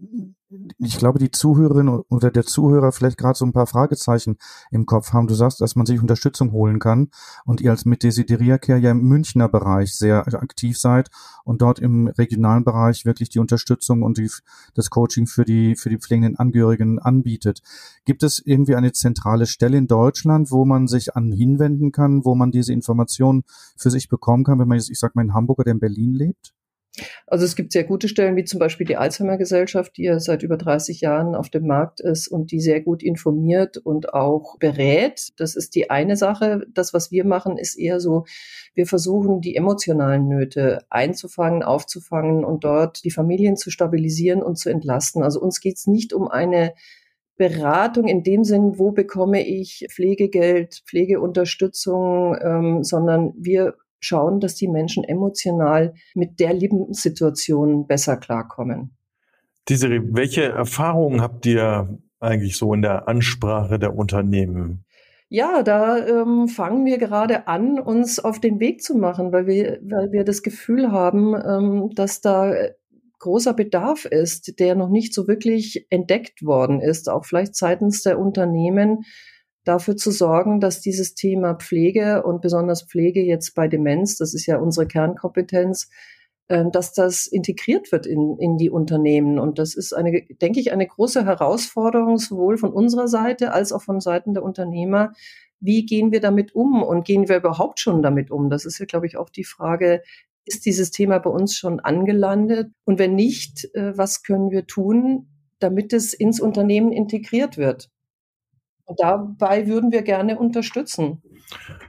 ich 0.78 0.98
glaube, 0.98 1.18
die 1.18 1.30
Zuhörerin 1.30 1.88
oder 1.88 2.30
der 2.30 2.44
Zuhörer 2.44 2.92
vielleicht 2.92 3.18
gerade 3.18 3.36
so 3.38 3.44
ein 3.44 3.52
paar 3.52 3.66
Fragezeichen 3.66 4.36
im 4.70 4.86
Kopf 4.86 5.12
haben. 5.12 5.26
Du 5.26 5.34
sagst, 5.34 5.60
dass 5.60 5.76
man 5.76 5.86
sich 5.86 6.00
Unterstützung 6.00 6.52
holen 6.52 6.78
kann 6.78 7.08
und 7.44 7.60
ihr 7.60 7.70
als 7.70 7.84
mit 7.84 8.02
Desideria 8.02 8.58
Care 8.58 8.78
ja 8.78 8.90
im 8.90 9.02
Münchner 9.02 9.48
Bereich 9.48 9.94
sehr 9.94 10.26
aktiv 10.26 10.78
seid 10.78 11.10
und 11.44 11.62
dort 11.62 11.78
im 11.78 12.08
regionalen 12.08 12.64
Bereich 12.64 13.04
wirklich 13.04 13.28
die 13.28 13.38
Unterstützung 13.38 14.02
und 14.02 14.18
die, 14.18 14.30
das 14.74 14.90
Coaching 14.90 15.26
für 15.26 15.44
die, 15.44 15.76
für 15.76 15.90
die 15.90 15.98
pflegenden 15.98 16.36
Angehörigen 16.36 16.98
anbietet. 16.98 17.62
Gibt 18.04 18.22
es 18.22 18.42
irgendwie 18.44 18.74
eine 18.76 18.92
zentrale 18.92 19.46
Stelle 19.46 19.78
in 19.78 19.86
Deutschland, 19.86 20.50
wo 20.50 20.64
man 20.64 20.88
sich 20.88 21.16
an 21.16 21.32
hinwenden 21.32 21.92
kann, 21.92 22.24
wo 22.24 22.34
man 22.34 22.50
diese 22.50 22.72
Informationen 22.72 23.44
für 23.76 23.90
sich 23.90 24.08
bekommen 24.08 24.44
kann, 24.44 24.58
wenn 24.58 24.68
man 24.68 24.78
jetzt, 24.78 24.90
ich 24.90 24.98
sag 24.98 25.14
mal, 25.14 25.22
in 25.22 25.34
Hamburg 25.34 25.60
oder 25.60 25.70
in 25.70 25.80
Berlin 25.80 26.14
lebt? 26.14 26.55
Also 27.26 27.44
es 27.44 27.56
gibt 27.56 27.72
sehr 27.72 27.84
gute 27.84 28.08
Stellen, 28.08 28.36
wie 28.36 28.44
zum 28.44 28.58
Beispiel 28.58 28.86
die 28.86 28.96
Alzheimer 28.96 29.36
Gesellschaft, 29.36 29.96
die 29.96 30.04
ja 30.04 30.18
seit 30.18 30.42
über 30.42 30.56
30 30.56 31.00
Jahren 31.00 31.34
auf 31.34 31.50
dem 31.50 31.66
Markt 31.66 32.00
ist 32.00 32.28
und 32.28 32.52
die 32.52 32.60
sehr 32.60 32.80
gut 32.80 33.02
informiert 33.02 33.76
und 33.76 34.14
auch 34.14 34.58
berät. 34.58 35.32
Das 35.36 35.56
ist 35.56 35.74
die 35.74 35.90
eine 35.90 36.16
Sache. 36.16 36.66
Das, 36.72 36.94
was 36.94 37.10
wir 37.10 37.24
machen, 37.24 37.58
ist 37.58 37.78
eher 37.78 38.00
so, 38.00 38.24
wir 38.74 38.86
versuchen, 38.86 39.40
die 39.40 39.56
emotionalen 39.56 40.28
Nöte 40.28 40.80
einzufangen, 40.90 41.62
aufzufangen 41.62 42.44
und 42.44 42.64
dort 42.64 43.04
die 43.04 43.10
Familien 43.10 43.56
zu 43.56 43.70
stabilisieren 43.70 44.42
und 44.42 44.56
zu 44.56 44.70
entlasten. 44.70 45.22
Also 45.22 45.40
uns 45.40 45.60
geht 45.60 45.76
es 45.76 45.86
nicht 45.86 46.12
um 46.12 46.28
eine 46.28 46.74
Beratung 47.36 48.08
in 48.08 48.22
dem 48.22 48.44
Sinn, 48.44 48.78
wo 48.78 48.92
bekomme 48.92 49.46
ich 49.46 49.86
Pflegegeld, 49.90 50.82
Pflegeunterstützung, 50.86 52.36
ähm, 52.40 52.82
sondern 52.82 53.34
wir 53.36 53.74
schauen, 54.00 54.40
dass 54.40 54.54
die 54.54 54.68
Menschen 54.68 55.04
emotional 55.04 55.94
mit 56.14 56.40
der 56.40 56.52
Lebenssituation 56.52 57.86
besser 57.86 58.16
klarkommen. 58.16 58.96
Desiree, 59.68 60.00
welche 60.02 60.44
Erfahrungen 60.44 61.20
habt 61.20 61.44
ihr 61.46 61.98
eigentlich 62.20 62.56
so 62.56 62.72
in 62.72 62.82
der 62.82 63.08
Ansprache 63.08 63.78
der 63.78 63.96
Unternehmen? 63.96 64.84
Ja, 65.28 65.64
da 65.64 65.98
ähm, 66.06 66.46
fangen 66.46 66.84
wir 66.86 66.98
gerade 66.98 67.48
an, 67.48 67.80
uns 67.80 68.20
auf 68.20 68.40
den 68.40 68.60
Weg 68.60 68.80
zu 68.80 68.94
machen, 68.96 69.32
weil 69.32 69.46
wir, 69.46 69.80
weil 69.82 70.12
wir 70.12 70.24
das 70.24 70.42
Gefühl 70.42 70.92
haben, 70.92 71.34
ähm, 71.34 71.90
dass 71.94 72.20
da 72.20 72.52
großer 73.18 73.54
Bedarf 73.54 74.04
ist, 74.04 74.60
der 74.60 74.76
noch 74.76 74.88
nicht 74.88 75.12
so 75.12 75.26
wirklich 75.26 75.86
entdeckt 75.90 76.44
worden 76.44 76.80
ist, 76.80 77.08
auch 77.08 77.24
vielleicht 77.24 77.56
seitens 77.56 78.02
der 78.02 78.20
Unternehmen, 78.20 79.04
dafür 79.66 79.96
zu 79.96 80.10
sorgen, 80.10 80.60
dass 80.60 80.80
dieses 80.80 81.14
Thema 81.14 81.54
Pflege 81.54 82.22
und 82.22 82.40
besonders 82.40 82.82
Pflege 82.82 83.22
jetzt 83.22 83.54
bei 83.54 83.68
Demenz, 83.68 84.16
das 84.16 84.32
ist 84.32 84.46
ja 84.46 84.58
unsere 84.58 84.86
Kernkompetenz, 84.86 85.90
äh, 86.48 86.64
dass 86.70 86.92
das 86.92 87.26
integriert 87.26 87.90
wird 87.90 88.06
in, 88.06 88.36
in 88.38 88.56
die 88.56 88.70
Unternehmen. 88.70 89.38
Und 89.38 89.58
das 89.58 89.74
ist 89.74 89.92
eine, 89.92 90.22
denke 90.40 90.60
ich, 90.60 90.72
eine 90.72 90.86
große 90.86 91.24
Herausforderung, 91.24 92.18
sowohl 92.18 92.56
von 92.56 92.72
unserer 92.72 93.08
Seite 93.08 93.52
als 93.52 93.72
auch 93.72 93.82
von 93.82 94.00
Seiten 94.00 94.34
der 94.34 94.44
Unternehmer. 94.44 95.12
Wie 95.58 95.84
gehen 95.84 96.12
wir 96.12 96.20
damit 96.20 96.54
um 96.54 96.82
und 96.82 97.04
gehen 97.04 97.28
wir 97.28 97.38
überhaupt 97.38 97.80
schon 97.80 98.02
damit 98.02 98.30
um? 98.30 98.50
Das 98.50 98.64
ist 98.64 98.78
ja, 98.78 98.86
glaube 98.86 99.06
ich, 99.06 99.16
auch 99.16 99.30
die 99.30 99.44
Frage, 99.44 100.02
ist 100.44 100.64
dieses 100.64 100.92
Thema 100.92 101.18
bei 101.18 101.30
uns 101.30 101.56
schon 101.56 101.80
angelandet? 101.80 102.70
Und 102.84 103.00
wenn 103.00 103.16
nicht, 103.16 103.68
äh, 103.74 103.98
was 103.98 104.22
können 104.22 104.50
wir 104.52 104.66
tun, 104.66 105.28
damit 105.58 105.92
es 105.92 106.14
ins 106.14 106.40
Unternehmen 106.40 106.92
integriert 106.92 107.56
wird? 107.56 107.90
Und 108.86 109.00
dabei 109.00 109.66
würden 109.66 109.92
wir 109.92 110.02
gerne 110.02 110.38
unterstützen. 110.38 111.22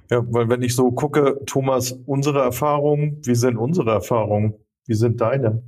Ja, 0.10 0.22
weil 0.32 0.50
wenn 0.50 0.62
ich 0.62 0.76
so 0.76 0.92
gucke, 0.92 1.40
Thomas, 1.46 1.92
unsere 2.06 2.42
Erfahrungen, 2.42 3.22
wie 3.24 3.36
sind 3.36 3.58
unsere 3.58 3.92
Erfahrungen? 3.92 4.56
Wie 4.86 4.96
sind 4.96 5.22
deine? 5.22 5.64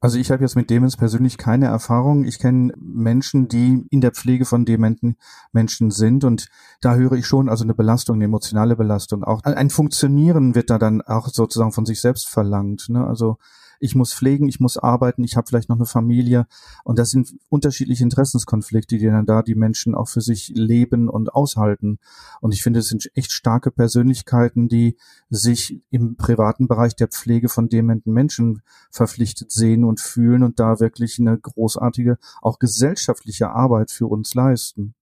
Also 0.00 0.18
ich 0.18 0.30
habe 0.30 0.42
jetzt 0.42 0.56
mit 0.56 0.70
Demenz 0.70 0.96
persönlich 0.96 1.38
keine 1.38 1.66
Erfahrung. 1.66 2.24
Ich 2.24 2.38
kenne 2.38 2.72
Menschen, 2.76 3.48
die 3.48 3.86
in 3.90 4.00
der 4.00 4.10
Pflege 4.10 4.44
von 4.44 4.64
dementen 4.64 5.16
Menschen 5.52 5.90
sind 5.90 6.24
und 6.24 6.48
da 6.80 6.96
höre 6.96 7.12
ich 7.12 7.26
schon 7.26 7.48
also 7.48 7.62
eine 7.64 7.74
Belastung, 7.74 8.16
eine 8.16 8.24
emotionale 8.24 8.74
Belastung. 8.74 9.22
Auch 9.22 9.42
ein 9.44 9.70
Funktionieren 9.70 10.54
wird 10.54 10.70
da 10.70 10.78
dann 10.78 11.02
auch 11.02 11.28
sozusagen 11.28 11.72
von 11.72 11.86
sich 11.86 12.00
selbst 12.00 12.28
verlangt. 12.28 12.88
Ne? 12.88 13.06
Also 13.06 13.38
ich 13.82 13.96
muss 13.96 14.14
pflegen, 14.14 14.48
ich 14.48 14.60
muss 14.60 14.76
arbeiten, 14.76 15.24
ich 15.24 15.36
habe 15.36 15.46
vielleicht 15.48 15.68
noch 15.68 15.76
eine 15.76 15.86
Familie. 15.86 16.46
Und 16.84 16.98
das 16.98 17.10
sind 17.10 17.34
unterschiedliche 17.48 18.04
Interessenskonflikte, 18.04 18.96
die 18.96 19.06
dann 19.06 19.26
da 19.26 19.42
die 19.42 19.56
Menschen 19.56 19.94
auch 19.94 20.08
für 20.08 20.20
sich 20.20 20.52
leben 20.54 21.08
und 21.08 21.34
aushalten. 21.34 21.98
Und 22.40 22.54
ich 22.54 22.62
finde, 22.62 22.78
es 22.80 22.88
sind 22.88 23.10
echt 23.14 23.32
starke 23.32 23.72
Persönlichkeiten, 23.72 24.68
die 24.68 24.96
sich 25.30 25.82
im 25.90 26.16
privaten 26.16 26.68
Bereich 26.68 26.94
der 26.94 27.08
Pflege 27.08 27.48
von 27.48 27.68
dementen 27.68 28.12
Menschen 28.12 28.62
verpflichtet 28.90 29.50
sehen 29.50 29.84
und 29.84 29.98
fühlen 30.00 30.44
und 30.44 30.60
da 30.60 30.78
wirklich 30.78 31.18
eine 31.18 31.36
großartige, 31.36 32.18
auch 32.40 32.60
gesellschaftliche 32.60 33.50
Arbeit 33.50 33.90
für 33.90 34.06
uns 34.06 34.34
leisten. 34.34 34.94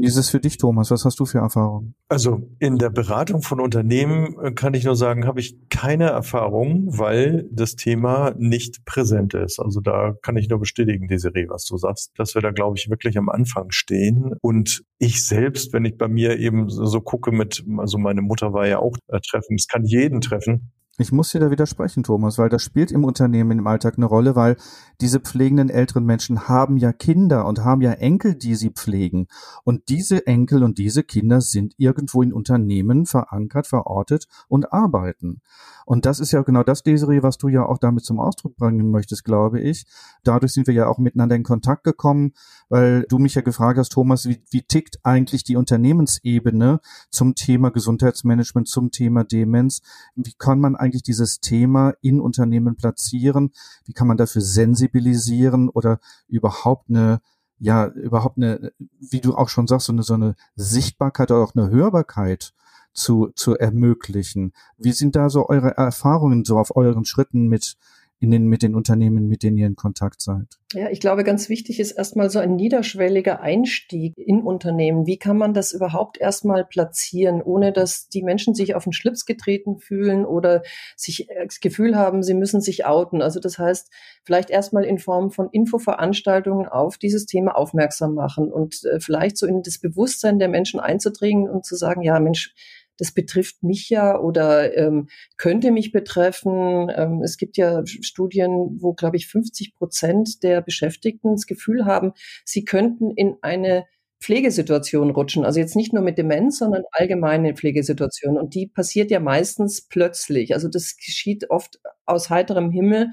Wie 0.00 0.06
ist 0.06 0.16
es 0.16 0.30
für 0.30 0.40
dich, 0.40 0.56
Thomas? 0.56 0.90
Was 0.90 1.04
hast 1.04 1.20
du 1.20 1.26
für 1.26 1.40
Erfahrungen? 1.40 1.94
Also 2.08 2.48
in 2.58 2.78
der 2.78 2.88
Beratung 2.88 3.42
von 3.42 3.60
Unternehmen 3.60 4.34
äh, 4.40 4.52
kann 4.52 4.72
ich 4.72 4.84
nur 4.84 4.96
sagen, 4.96 5.26
habe 5.26 5.40
ich 5.40 5.68
keine 5.68 6.06
Erfahrung, 6.06 6.86
weil 6.98 7.46
das 7.52 7.76
Thema 7.76 8.32
nicht 8.38 8.86
präsent 8.86 9.34
ist. 9.34 9.60
Also 9.60 9.80
da 9.80 10.14
kann 10.22 10.38
ich 10.38 10.48
nur 10.48 10.58
bestätigen, 10.58 11.06
Desiree, 11.06 11.50
was 11.50 11.66
du 11.66 11.76
sagst, 11.76 12.12
dass 12.16 12.34
wir 12.34 12.40
da, 12.40 12.50
glaube 12.50 12.78
ich, 12.78 12.88
wirklich 12.88 13.18
am 13.18 13.28
Anfang 13.28 13.72
stehen. 13.72 14.32
Und 14.40 14.82
ich 14.98 15.26
selbst, 15.26 15.74
wenn 15.74 15.84
ich 15.84 15.98
bei 15.98 16.08
mir 16.08 16.38
eben 16.38 16.70
so 16.70 17.02
gucke 17.02 17.30
mit, 17.30 17.62
also 17.76 17.98
meine 17.98 18.22
Mutter 18.22 18.54
war 18.54 18.66
ja 18.66 18.78
auch 18.78 18.96
äh, 19.08 19.20
treffen, 19.20 19.56
es 19.56 19.66
kann 19.66 19.84
jeden 19.84 20.22
treffen, 20.22 20.72
ich 21.00 21.12
muss 21.12 21.30
dir 21.30 21.40
da 21.40 21.50
widersprechen, 21.50 22.02
Thomas, 22.02 22.38
weil 22.38 22.48
das 22.48 22.62
spielt 22.62 22.92
im 22.92 23.04
Unternehmen 23.04 23.58
im 23.58 23.66
Alltag 23.66 23.94
eine 23.96 24.06
Rolle, 24.06 24.36
weil 24.36 24.56
diese 25.00 25.20
pflegenden 25.20 25.70
älteren 25.70 26.04
Menschen 26.04 26.48
haben 26.48 26.76
ja 26.76 26.92
Kinder 26.92 27.46
und 27.46 27.64
haben 27.64 27.80
ja 27.80 27.92
Enkel, 27.92 28.34
die 28.34 28.54
sie 28.54 28.70
pflegen. 28.70 29.26
Und 29.64 29.88
diese 29.88 30.26
Enkel 30.26 30.62
und 30.62 30.78
diese 30.78 31.02
Kinder 31.02 31.40
sind 31.40 31.74
irgendwo 31.78 32.22
in 32.22 32.32
Unternehmen 32.32 33.06
verankert, 33.06 33.66
verortet 33.66 34.26
und 34.48 34.72
arbeiten. 34.72 35.40
Und 35.86 36.06
das 36.06 36.20
ist 36.20 36.30
ja 36.30 36.42
genau 36.42 36.62
das, 36.62 36.84
Desiree, 36.84 37.24
was 37.24 37.36
du 37.36 37.48
ja 37.48 37.64
auch 37.64 37.78
damit 37.78 38.04
zum 38.04 38.20
Ausdruck 38.20 38.56
bringen 38.56 38.92
möchtest, 38.92 39.24
glaube 39.24 39.60
ich. 39.60 39.86
Dadurch 40.22 40.52
sind 40.52 40.68
wir 40.68 40.74
ja 40.74 40.86
auch 40.86 40.98
miteinander 40.98 41.34
in 41.34 41.42
Kontakt 41.42 41.82
gekommen, 41.82 42.32
weil 42.68 43.06
du 43.08 43.18
mich 43.18 43.34
ja 43.34 43.42
gefragt 43.42 43.76
hast, 43.76 43.90
Thomas, 43.90 44.28
wie, 44.28 44.40
wie 44.50 44.62
tickt 44.62 45.00
eigentlich 45.02 45.42
die 45.42 45.56
Unternehmensebene 45.56 46.80
zum 47.10 47.34
Thema 47.34 47.70
Gesundheitsmanagement, 47.70 48.68
zum 48.68 48.92
Thema 48.92 49.24
Demenz? 49.24 49.82
Wie 50.14 50.34
kann 50.38 50.60
man 50.60 50.76
eigentlich 50.76 50.89
dieses 50.90 51.40
Thema 51.40 51.94
in 52.00 52.20
Unternehmen 52.20 52.76
platzieren? 52.76 53.52
Wie 53.84 53.92
kann 53.92 54.08
man 54.08 54.16
dafür 54.16 54.42
sensibilisieren 54.42 55.68
oder 55.68 56.00
überhaupt 56.28 56.90
eine 56.90 57.20
ja, 57.62 57.88
überhaupt 57.88 58.38
eine, 58.38 58.72
wie 58.98 59.20
du 59.20 59.34
auch 59.34 59.50
schon 59.50 59.66
sagst, 59.66 59.86
so 59.86 59.92
eine, 59.92 60.02
so 60.02 60.14
eine 60.14 60.34
Sichtbarkeit 60.56 61.30
oder 61.30 61.42
auch 61.42 61.54
eine 61.54 61.68
Hörbarkeit 61.68 62.54
zu, 62.92 63.30
zu 63.34 63.56
ermöglichen. 63.56 64.52
Wie 64.78 64.92
sind 64.92 65.14
da 65.14 65.30
so 65.30 65.48
eure 65.48 65.76
Erfahrungen 65.76 66.44
so 66.44 66.58
auf 66.58 66.74
euren 66.74 67.04
Schritten 67.04 67.48
mit 67.48 67.76
in 68.20 68.30
den, 68.30 68.44
mit 68.44 68.62
den 68.62 68.74
Unternehmen, 68.74 69.28
mit 69.28 69.42
denen 69.42 69.56
ihr 69.56 69.66
in 69.66 69.76
Kontakt 69.76 70.20
seid? 70.20 70.46
Ja, 70.74 70.90
ich 70.90 71.00
glaube, 71.00 71.24
ganz 71.24 71.48
wichtig 71.48 71.80
ist 71.80 71.92
erstmal 71.92 72.28
so 72.28 72.38
ein 72.38 72.54
niederschwelliger 72.54 73.40
Einstieg 73.40 74.12
in 74.18 74.42
Unternehmen. 74.42 75.06
Wie 75.06 75.16
kann 75.16 75.38
man 75.38 75.54
das 75.54 75.72
überhaupt 75.72 76.18
erstmal 76.18 76.66
platzieren, 76.66 77.40
ohne 77.40 77.72
dass 77.72 78.08
die 78.08 78.22
Menschen 78.22 78.54
sich 78.54 78.74
auf 78.74 78.84
den 78.84 78.92
Schlips 78.92 79.24
getreten 79.24 79.78
fühlen 79.78 80.26
oder 80.26 80.62
sich 80.96 81.28
das 81.42 81.60
Gefühl 81.60 81.96
haben, 81.96 82.22
sie 82.22 82.34
müssen 82.34 82.60
sich 82.60 82.84
outen? 82.84 83.22
Also 83.22 83.40
das 83.40 83.58
heißt, 83.58 83.90
vielleicht 84.22 84.50
erstmal 84.50 84.84
in 84.84 84.98
Form 84.98 85.30
von 85.30 85.48
Infoveranstaltungen 85.50 86.68
auf 86.68 86.98
dieses 86.98 87.24
Thema 87.24 87.56
aufmerksam 87.56 88.14
machen 88.14 88.52
und 88.52 88.84
äh, 88.84 89.00
vielleicht 89.00 89.38
so 89.38 89.46
in 89.46 89.62
das 89.62 89.78
Bewusstsein 89.78 90.38
der 90.38 90.48
Menschen 90.48 90.78
einzudringen 90.78 91.48
und 91.48 91.64
zu 91.64 91.74
sagen, 91.74 92.02
ja, 92.02 92.20
Mensch, 92.20 92.54
das 93.00 93.12
betrifft 93.12 93.62
mich 93.62 93.88
ja 93.88 94.18
oder 94.18 94.76
ähm, 94.76 95.08
könnte 95.38 95.70
mich 95.70 95.90
betreffen. 95.90 96.92
Ähm, 96.94 97.22
es 97.22 97.38
gibt 97.38 97.56
ja 97.56 97.82
Studien, 97.86 98.76
wo, 98.78 98.92
glaube 98.92 99.16
ich, 99.16 99.26
50 99.26 99.74
Prozent 99.74 100.42
der 100.42 100.60
Beschäftigten 100.60 101.32
das 101.32 101.46
Gefühl 101.46 101.86
haben, 101.86 102.12
sie 102.44 102.64
könnten 102.64 103.10
in 103.10 103.36
eine 103.40 103.86
Pflegesituationen 104.20 105.14
rutschen. 105.14 105.46
Also 105.46 105.60
jetzt 105.60 105.76
nicht 105.76 105.94
nur 105.94 106.02
mit 106.02 106.18
Demenz, 106.18 106.58
sondern 106.58 106.82
allgemeine 106.92 107.54
Pflegesituationen. 107.54 108.38
Und 108.38 108.54
die 108.54 108.66
passiert 108.66 109.10
ja 109.10 109.18
meistens 109.18 109.88
plötzlich. 109.88 110.52
Also 110.52 110.68
das 110.68 110.96
geschieht 110.98 111.48
oft 111.48 111.80
aus 112.04 112.28
heiterem 112.28 112.70
Himmel. 112.70 113.12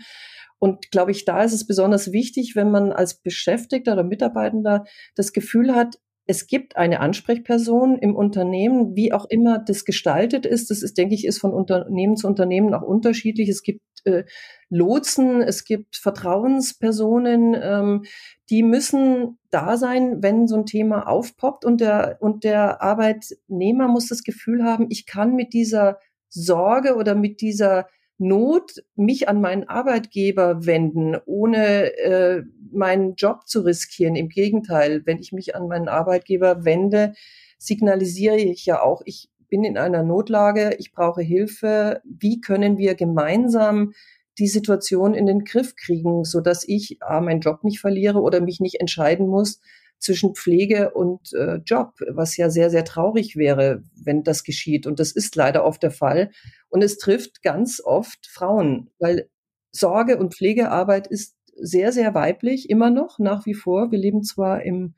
Und 0.60 0.92
glaube 0.92 1.12
ich, 1.12 1.24
da 1.24 1.44
ist 1.44 1.54
es 1.54 1.66
besonders 1.66 2.12
wichtig, 2.12 2.58
wenn 2.58 2.72
man 2.72 2.92
als 2.92 3.22
Beschäftigter 3.22 3.94
oder 3.94 4.04
Mitarbeitender 4.04 4.84
das 5.16 5.32
Gefühl 5.32 5.74
hat, 5.74 5.98
es 6.28 6.48
gibt 6.48 6.76
eine 6.76 7.00
Ansprechperson 7.00 7.98
im 7.98 8.16
Unternehmen, 8.16 8.96
wie 8.96 9.14
auch 9.14 9.26
immer 9.30 9.60
das 9.60 9.86
gestaltet 9.86 10.46
ist. 10.46 10.70
Das 10.70 10.84
ist, 10.84 10.98
denke 10.98 11.16
ich, 11.16 11.26
ist 11.26 11.40
von 11.40 11.54
Unternehmen 11.54 12.18
zu 12.18 12.28
Unternehmen 12.28 12.74
auch 12.74 12.82
unterschiedlich. 12.82 13.48
Es 13.48 13.64
gibt 13.64 13.82
äh, 14.04 14.26
Lotsen, 14.70 15.42
es 15.42 15.64
gibt 15.64 15.96
Vertrauenspersonen, 15.96 17.56
ähm, 17.60 18.04
die 18.50 18.62
müssen 18.62 19.40
da 19.52 19.78
sein, 19.78 20.22
wenn 20.22 20.48
so 20.48 20.58
ein 20.58 20.66
Thema 20.66 21.08
aufpoppt 21.08 21.64
und 21.64 21.80
der, 21.80 22.18
und 22.20 22.44
der 22.44 22.82
Arbeitnehmer 22.82 23.88
muss 23.88 24.08
das 24.08 24.24
Gefühl 24.24 24.64
haben, 24.64 24.88
ich 24.90 25.06
kann 25.06 25.34
mit 25.34 25.54
dieser 25.54 25.98
Sorge 26.28 26.96
oder 26.96 27.16
mit 27.16 27.40
dieser 27.40 27.88
Not 28.18 28.84
mich 28.96 29.30
an 29.30 29.42
meinen 29.42 29.68
Arbeitgeber 29.70 30.66
wenden, 30.66 31.16
ohne 31.26 31.96
äh, 31.98 32.44
meinen 32.72 33.16
Job 33.16 33.48
zu 33.48 33.62
riskieren. 33.62 34.16
Im 34.16 34.30
Gegenteil, 34.30 35.04
wenn 35.06 35.20
ich 35.20 35.32
mich 35.32 35.56
an 35.56 35.68
meinen 35.68 35.88
Arbeitgeber 35.88 36.66
wende, 36.66 37.14
signalisiere 37.58 38.38
ich 38.38 38.66
ja 38.66 38.82
auch, 38.82 39.02
ich 39.06 39.30
bin 39.50 39.64
in 39.64 39.78
einer 39.78 40.04
Notlage, 40.04 40.76
ich 40.78 40.92
brauche 40.92 41.22
Hilfe. 41.22 42.02
Wie 42.04 42.42
können 42.42 42.78
wir 42.78 42.96
gemeinsam 42.96 43.94
die 44.38 44.48
Situation 44.48 45.14
in 45.14 45.26
den 45.26 45.44
Griff 45.44 45.76
kriegen, 45.76 46.24
so 46.24 46.42
dass 46.42 46.68
ich 46.68 46.98
A, 47.02 47.22
meinen 47.22 47.42
Job 47.42 47.64
nicht 47.64 47.80
verliere 47.80 48.22
oder 48.22 48.42
mich 48.42 48.60
nicht 48.60 48.80
entscheiden 48.80 49.28
muss 49.28 49.60
zwischen 50.00 50.36
Pflege 50.36 50.92
und 50.92 51.34
äh, 51.34 51.56
Job, 51.66 51.94
was 52.10 52.38
ja 52.38 52.50
sehr, 52.50 52.70
sehr 52.70 52.86
traurig 52.86 53.36
wäre, 53.36 53.84
wenn 53.96 54.24
das 54.24 54.44
geschieht. 54.44 54.86
Und 54.88 55.00
das 55.00 55.12
ist 55.12 55.36
leider 55.36 55.66
oft 55.66 55.82
der 55.84 55.92
Fall. 55.92 56.32
Und 56.70 56.84
es 56.84 56.98
trifft 56.98 57.42
ganz 57.42 57.82
oft 57.84 58.28
Frauen, 58.28 58.90
weil 59.00 59.30
Sorge 59.72 60.18
und 60.18 60.34
Pflegearbeit 60.34 61.08
ist 61.08 61.36
sehr, 61.60 61.92
sehr 61.92 62.14
weiblich, 62.14 62.70
immer 62.70 62.90
noch, 62.90 63.20
nach 63.20 63.46
wie 63.46 63.54
vor. 63.56 63.92
Wir 63.92 64.00
leben 64.00 64.24
zwar 64.24 64.64
im 64.64 64.94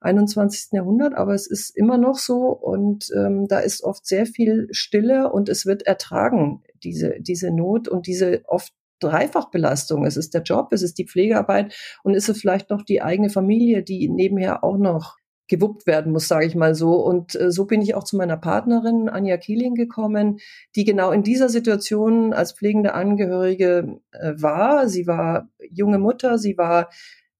21. 0.00 0.72
Jahrhundert, 0.72 1.14
aber 1.14 1.34
es 1.34 1.46
ist 1.46 1.70
immer 1.76 1.96
noch 1.96 2.18
so 2.18 2.48
und 2.48 3.08
ähm, 3.14 3.46
da 3.46 3.60
ist 3.60 3.84
oft 3.84 4.04
sehr 4.04 4.26
viel 4.26 4.68
Stille 4.72 5.32
und 5.32 5.48
es 5.48 5.64
wird 5.64 5.82
ertragen, 5.82 6.62
diese, 6.82 7.20
diese 7.20 7.52
Not 7.52 7.88
und 7.88 8.06
diese 8.06 8.42
oft 8.46 8.72
Dreifachbelastung. 9.02 10.06
Es 10.06 10.16
ist 10.16 10.34
der 10.34 10.42
Job, 10.42 10.68
es 10.72 10.82
ist 10.82 10.98
die 10.98 11.06
Pflegearbeit 11.06 11.74
und 12.02 12.14
es 12.14 12.28
ist 12.28 12.40
vielleicht 12.40 12.70
noch 12.70 12.82
die 12.82 13.02
eigene 13.02 13.30
Familie, 13.30 13.82
die 13.82 14.08
nebenher 14.08 14.64
auch 14.64 14.78
noch 14.78 15.16
gewuppt 15.48 15.86
werden 15.86 16.12
muss, 16.12 16.28
sage 16.28 16.46
ich 16.46 16.54
mal 16.54 16.74
so. 16.74 16.94
Und 16.94 17.38
äh, 17.38 17.50
so 17.50 17.66
bin 17.66 17.82
ich 17.82 17.94
auch 17.94 18.04
zu 18.04 18.16
meiner 18.16 18.38
Partnerin 18.38 19.10
Anja 19.10 19.36
Kieling 19.36 19.74
gekommen, 19.74 20.38
die 20.76 20.84
genau 20.84 21.10
in 21.10 21.22
dieser 21.22 21.50
Situation 21.50 22.32
als 22.32 22.52
pflegende 22.52 22.94
Angehörige 22.94 24.00
äh, 24.12 24.32
war. 24.36 24.88
Sie 24.88 25.06
war 25.06 25.50
junge 25.70 25.98
Mutter, 25.98 26.38
sie 26.38 26.56
war 26.56 26.88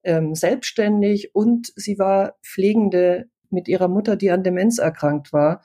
ähm, 0.03 0.35
selbstständig 0.35 1.35
und 1.35 1.73
sie 1.77 1.99
war 1.99 2.35
Pflegende 2.43 3.31
mit 3.49 3.69
ihrer 3.69 3.89
Mutter, 3.89 4.17
die 4.17 4.31
an 4.31 4.43
Demenz 4.43 4.79
erkrankt 4.79 5.33
war. 5.33 5.63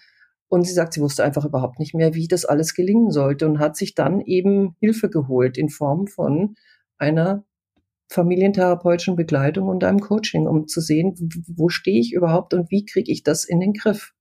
Und 0.49 0.65
sie 0.65 0.73
sagt, 0.73 0.93
sie 0.93 1.01
wusste 1.01 1.23
einfach 1.23 1.45
überhaupt 1.45 1.79
nicht 1.79 1.93
mehr, 1.93 2.13
wie 2.13 2.27
das 2.27 2.45
alles 2.45 2.73
gelingen 2.73 3.11
sollte 3.11 3.45
und 3.45 3.59
hat 3.59 3.75
sich 3.75 3.95
dann 3.95 4.21
eben 4.21 4.75
Hilfe 4.79 5.09
geholt 5.09 5.57
in 5.57 5.69
Form 5.69 6.07
von 6.07 6.55
einer 6.97 7.43
familientherapeutischen 8.09 9.15
Begleitung 9.15 9.67
und 9.67 9.83
einem 9.83 9.99
Coaching, 9.99 10.47
um 10.47 10.67
zu 10.67 10.79
sehen, 10.79 11.15
wo 11.55 11.67
stehe 11.69 11.99
ich 11.99 12.13
überhaupt 12.13 12.53
und 12.53 12.71
wie 12.71 12.85
kriege 12.85 13.11
ich 13.11 13.23
das 13.23 13.43
in 13.43 13.59
den 13.59 13.73
Griff 13.73 14.13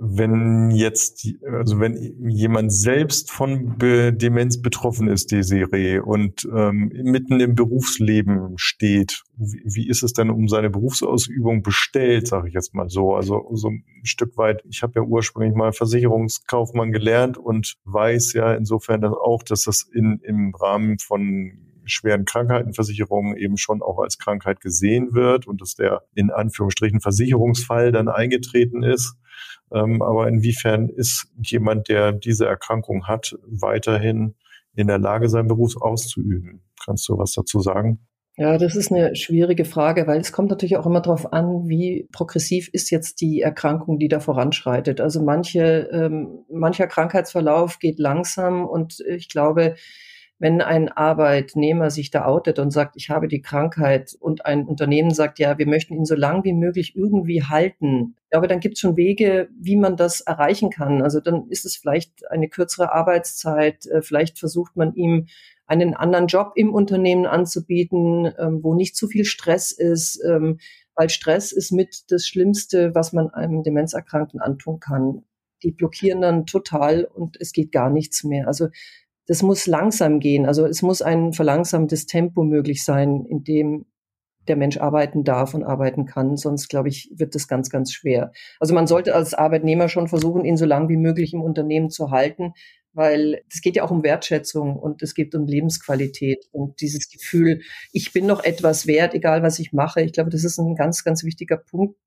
wenn 0.00 0.70
jetzt, 0.70 1.26
also 1.52 1.80
wenn 1.80 1.96
jemand 2.30 2.72
selbst 2.72 3.32
von 3.32 3.76
Be 3.78 4.12
Demenz 4.12 4.62
betroffen 4.62 5.08
ist, 5.08 5.32
Desiree, 5.32 5.98
und 5.98 6.48
ähm, 6.54 6.92
mitten 7.02 7.40
im 7.40 7.56
Berufsleben 7.56 8.52
steht, 8.56 9.24
wie, 9.36 9.60
wie 9.64 9.88
ist 9.88 10.04
es 10.04 10.12
denn 10.12 10.30
um 10.30 10.46
seine 10.46 10.70
Berufsausübung 10.70 11.62
bestellt, 11.62 12.28
sage 12.28 12.48
ich 12.48 12.54
jetzt 12.54 12.74
mal 12.74 12.88
so. 12.88 13.16
Also 13.16 13.48
so 13.54 13.70
ein 13.70 13.84
Stück 14.04 14.36
weit, 14.36 14.62
ich 14.68 14.84
habe 14.84 14.92
ja 14.96 15.02
ursprünglich 15.02 15.56
mal 15.56 15.72
Versicherungskaufmann 15.72 16.92
gelernt 16.92 17.36
und 17.36 17.74
weiß 17.84 18.34
ja 18.34 18.54
insofern 18.54 19.04
auch, 19.04 19.42
dass 19.42 19.64
das 19.64 19.82
in, 19.82 20.20
im 20.22 20.54
Rahmen 20.54 21.00
von 21.00 21.58
schweren 21.86 22.24
Krankheitenversicherungen 22.24 23.36
eben 23.36 23.56
schon 23.56 23.82
auch 23.82 23.98
als 23.98 24.18
Krankheit 24.18 24.60
gesehen 24.60 25.14
wird 25.14 25.46
und 25.46 25.60
dass 25.60 25.74
der 25.74 26.02
in 26.14 26.30
Anführungsstrichen 26.30 27.00
Versicherungsfall 27.00 27.90
dann 27.90 28.08
eingetreten 28.08 28.82
ist. 28.82 29.16
Ähm, 29.72 30.02
aber 30.02 30.28
inwiefern 30.28 30.88
ist 30.88 31.28
jemand, 31.42 31.88
der 31.88 32.12
diese 32.12 32.46
Erkrankung 32.46 33.06
hat, 33.06 33.36
weiterhin 33.46 34.34
in 34.74 34.86
der 34.86 34.98
Lage, 34.98 35.28
seinen 35.28 35.48
Beruf 35.48 35.76
auszuüben? 35.80 36.62
Kannst 36.84 37.08
du 37.08 37.18
was 37.18 37.32
dazu 37.32 37.60
sagen? 37.60 38.00
Ja, 38.36 38.56
das 38.56 38.76
ist 38.76 38.92
eine 38.92 39.16
schwierige 39.16 39.64
Frage, 39.64 40.06
weil 40.06 40.20
es 40.20 40.30
kommt 40.30 40.50
natürlich 40.50 40.76
auch 40.76 40.86
immer 40.86 41.00
darauf 41.00 41.32
an, 41.32 41.66
wie 41.66 42.08
progressiv 42.12 42.68
ist 42.72 42.90
jetzt 42.90 43.20
die 43.20 43.40
Erkrankung, 43.40 43.98
die 43.98 44.06
da 44.06 44.20
voranschreitet. 44.20 45.00
Also 45.00 45.20
manche, 45.20 45.88
ähm, 45.90 46.44
mancher 46.48 46.86
Krankheitsverlauf 46.86 47.80
geht 47.80 47.98
langsam 47.98 48.64
und 48.64 49.00
ich 49.08 49.28
glaube, 49.28 49.74
wenn 50.38 50.60
ein 50.60 50.88
Arbeitnehmer 50.88 51.90
sich 51.90 52.10
da 52.10 52.24
outet 52.24 52.58
und 52.58 52.70
sagt, 52.70 52.94
ich 52.96 53.10
habe 53.10 53.26
die 53.26 53.42
Krankheit 53.42 54.16
und 54.20 54.46
ein 54.46 54.66
Unternehmen 54.66 55.10
sagt, 55.10 55.38
ja, 55.38 55.58
wir 55.58 55.66
möchten 55.66 55.94
ihn 55.94 56.04
so 56.04 56.14
lang 56.14 56.44
wie 56.44 56.52
möglich 56.52 56.94
irgendwie 56.94 57.42
halten, 57.42 58.14
aber 58.30 58.46
dann 58.46 58.60
gibt 58.60 58.74
es 58.74 58.80
schon 58.80 58.96
Wege, 58.96 59.48
wie 59.58 59.76
man 59.76 59.96
das 59.96 60.20
erreichen 60.20 60.70
kann. 60.70 61.02
Also 61.02 61.20
dann 61.20 61.48
ist 61.48 61.64
es 61.64 61.76
vielleicht 61.76 62.30
eine 62.30 62.48
kürzere 62.48 62.92
Arbeitszeit, 62.92 63.86
äh, 63.86 64.02
vielleicht 64.02 64.38
versucht 64.38 64.76
man 64.76 64.94
ihm 64.94 65.26
einen 65.66 65.94
anderen 65.94 66.28
Job 66.28 66.52
im 66.54 66.72
Unternehmen 66.72 67.26
anzubieten, 67.26 68.32
ähm, 68.38 68.62
wo 68.62 68.74
nicht 68.74 68.96
zu 68.96 69.08
viel 69.08 69.24
Stress 69.24 69.70
ist, 69.70 70.22
ähm, 70.24 70.58
weil 70.94 71.10
Stress 71.10 71.52
ist 71.52 71.72
mit 71.72 72.10
das 72.10 72.26
Schlimmste, 72.26 72.94
was 72.94 73.12
man 73.12 73.30
einem 73.30 73.62
Demenzerkrankten 73.62 74.40
antun 74.40 74.80
kann. 74.80 75.24
Die 75.62 75.72
blockieren 75.72 76.22
dann 76.22 76.46
total 76.46 77.04
und 77.04 77.36
es 77.40 77.52
geht 77.52 77.72
gar 77.72 77.90
nichts 77.90 78.24
mehr. 78.24 78.46
Also 78.46 78.68
das 79.28 79.42
muss 79.42 79.66
langsam 79.66 80.20
gehen. 80.20 80.46
Also 80.46 80.66
es 80.66 80.82
muss 80.82 81.02
ein 81.02 81.34
verlangsamtes 81.34 82.06
Tempo 82.06 82.42
möglich 82.42 82.82
sein, 82.82 83.26
in 83.28 83.44
dem 83.44 83.84
der 84.48 84.56
Mensch 84.56 84.78
arbeiten 84.78 85.22
darf 85.22 85.52
und 85.52 85.64
arbeiten 85.64 86.06
kann. 86.06 86.38
Sonst, 86.38 86.68
glaube 86.68 86.88
ich, 86.88 87.12
wird 87.14 87.34
das 87.34 87.46
ganz, 87.46 87.68
ganz 87.68 87.92
schwer. 87.92 88.32
Also 88.58 88.74
man 88.74 88.86
sollte 88.86 89.14
als 89.14 89.34
Arbeitnehmer 89.34 89.90
schon 89.90 90.08
versuchen, 90.08 90.46
ihn 90.46 90.56
so 90.56 90.64
lang 90.64 90.88
wie 90.88 90.96
möglich 90.96 91.34
im 91.34 91.42
Unternehmen 91.42 91.90
zu 91.90 92.10
halten, 92.10 92.54
weil 92.94 93.42
es 93.52 93.60
geht 93.60 93.76
ja 93.76 93.84
auch 93.84 93.90
um 93.90 94.02
Wertschätzung 94.02 94.76
und 94.76 95.02
es 95.02 95.14
geht 95.14 95.34
um 95.34 95.46
Lebensqualität 95.46 96.46
und 96.50 96.80
dieses 96.80 97.10
Gefühl, 97.10 97.60
ich 97.92 98.14
bin 98.14 98.24
noch 98.24 98.42
etwas 98.42 98.86
wert, 98.86 99.12
egal 99.12 99.42
was 99.42 99.58
ich 99.58 99.74
mache. 99.74 100.00
Ich 100.00 100.14
glaube, 100.14 100.30
das 100.30 100.42
ist 100.42 100.58
ein 100.58 100.74
ganz, 100.74 101.04
ganz 101.04 101.22
wichtiger 101.22 101.58
Punkt, 101.58 101.98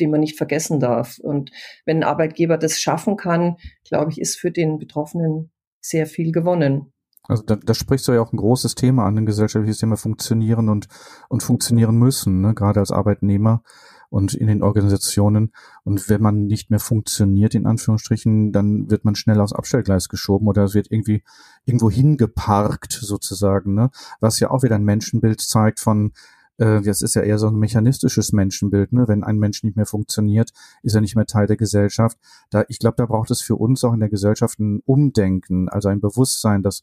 den 0.00 0.10
man 0.10 0.20
nicht 0.20 0.38
vergessen 0.38 0.80
darf. 0.80 1.18
Und 1.18 1.50
wenn 1.84 1.98
ein 1.98 2.04
Arbeitgeber 2.04 2.56
das 2.56 2.80
schaffen 2.80 3.18
kann, 3.18 3.56
glaube 3.84 4.10
ich, 4.12 4.18
ist 4.18 4.36
für 4.38 4.50
den 4.50 4.78
Betroffenen 4.78 5.50
sehr 5.80 6.06
viel 6.06 6.32
gewonnen. 6.32 6.92
Also 7.30 7.44
da, 7.44 7.56
da 7.56 7.74
sprichst 7.74 8.08
du 8.08 8.12
ja 8.12 8.20
auch 8.20 8.32
ein 8.32 8.38
großes 8.38 8.74
Thema 8.74 9.06
an, 9.06 9.16
ein 9.16 9.26
gesellschaftliches 9.26 9.78
Thema 9.78 9.96
funktionieren 9.96 10.68
und, 10.68 10.88
und 11.28 11.42
funktionieren 11.42 11.96
müssen, 11.96 12.40
ne? 12.40 12.54
gerade 12.54 12.80
als 12.80 12.90
Arbeitnehmer 12.90 13.62
und 14.08 14.34
in 14.34 14.48
den 14.48 14.62
Organisationen. 14.62 15.52
Und 15.84 16.08
wenn 16.08 16.20
man 16.20 16.46
nicht 16.46 16.70
mehr 16.70 16.80
funktioniert, 16.80 17.54
in 17.54 17.66
Anführungsstrichen, 17.66 18.50
dann 18.50 18.90
wird 18.90 19.04
man 19.04 19.14
schnell 19.14 19.40
aufs 19.40 19.52
Abstellgleis 19.52 20.08
geschoben 20.08 20.48
oder 20.48 20.64
es 20.64 20.74
wird 20.74 20.90
irgendwie 20.90 21.22
irgendwo 21.64 21.88
hingeparkt 21.88 22.92
sozusagen, 22.92 23.74
ne? 23.74 23.90
was 24.18 24.40
ja 24.40 24.50
auch 24.50 24.64
wieder 24.64 24.74
ein 24.74 24.84
Menschenbild 24.84 25.40
zeigt 25.40 25.78
von, 25.78 26.12
äh, 26.60 26.82
das 26.82 27.02
ist 27.02 27.14
ja 27.14 27.22
eher 27.22 27.38
so 27.38 27.48
ein 27.48 27.56
mechanistisches 27.56 28.32
Menschenbild, 28.32 28.92
ne? 28.92 29.08
Wenn 29.08 29.24
ein 29.24 29.38
Mensch 29.38 29.64
nicht 29.64 29.76
mehr 29.76 29.86
funktioniert, 29.86 30.50
ist 30.82 30.94
er 30.94 31.00
nicht 31.00 31.16
mehr 31.16 31.26
Teil 31.26 31.46
der 31.46 31.56
Gesellschaft. 31.56 32.18
Da, 32.50 32.64
ich 32.68 32.78
glaube, 32.78 32.96
da 32.96 33.06
braucht 33.06 33.30
es 33.30 33.40
für 33.40 33.56
uns 33.56 33.82
auch 33.82 33.94
in 33.94 34.00
der 34.00 34.10
Gesellschaft 34.10 34.60
ein 34.60 34.80
Umdenken, 34.84 35.68
also 35.68 35.88
ein 35.88 36.00
Bewusstsein, 36.00 36.62
dass 36.62 36.82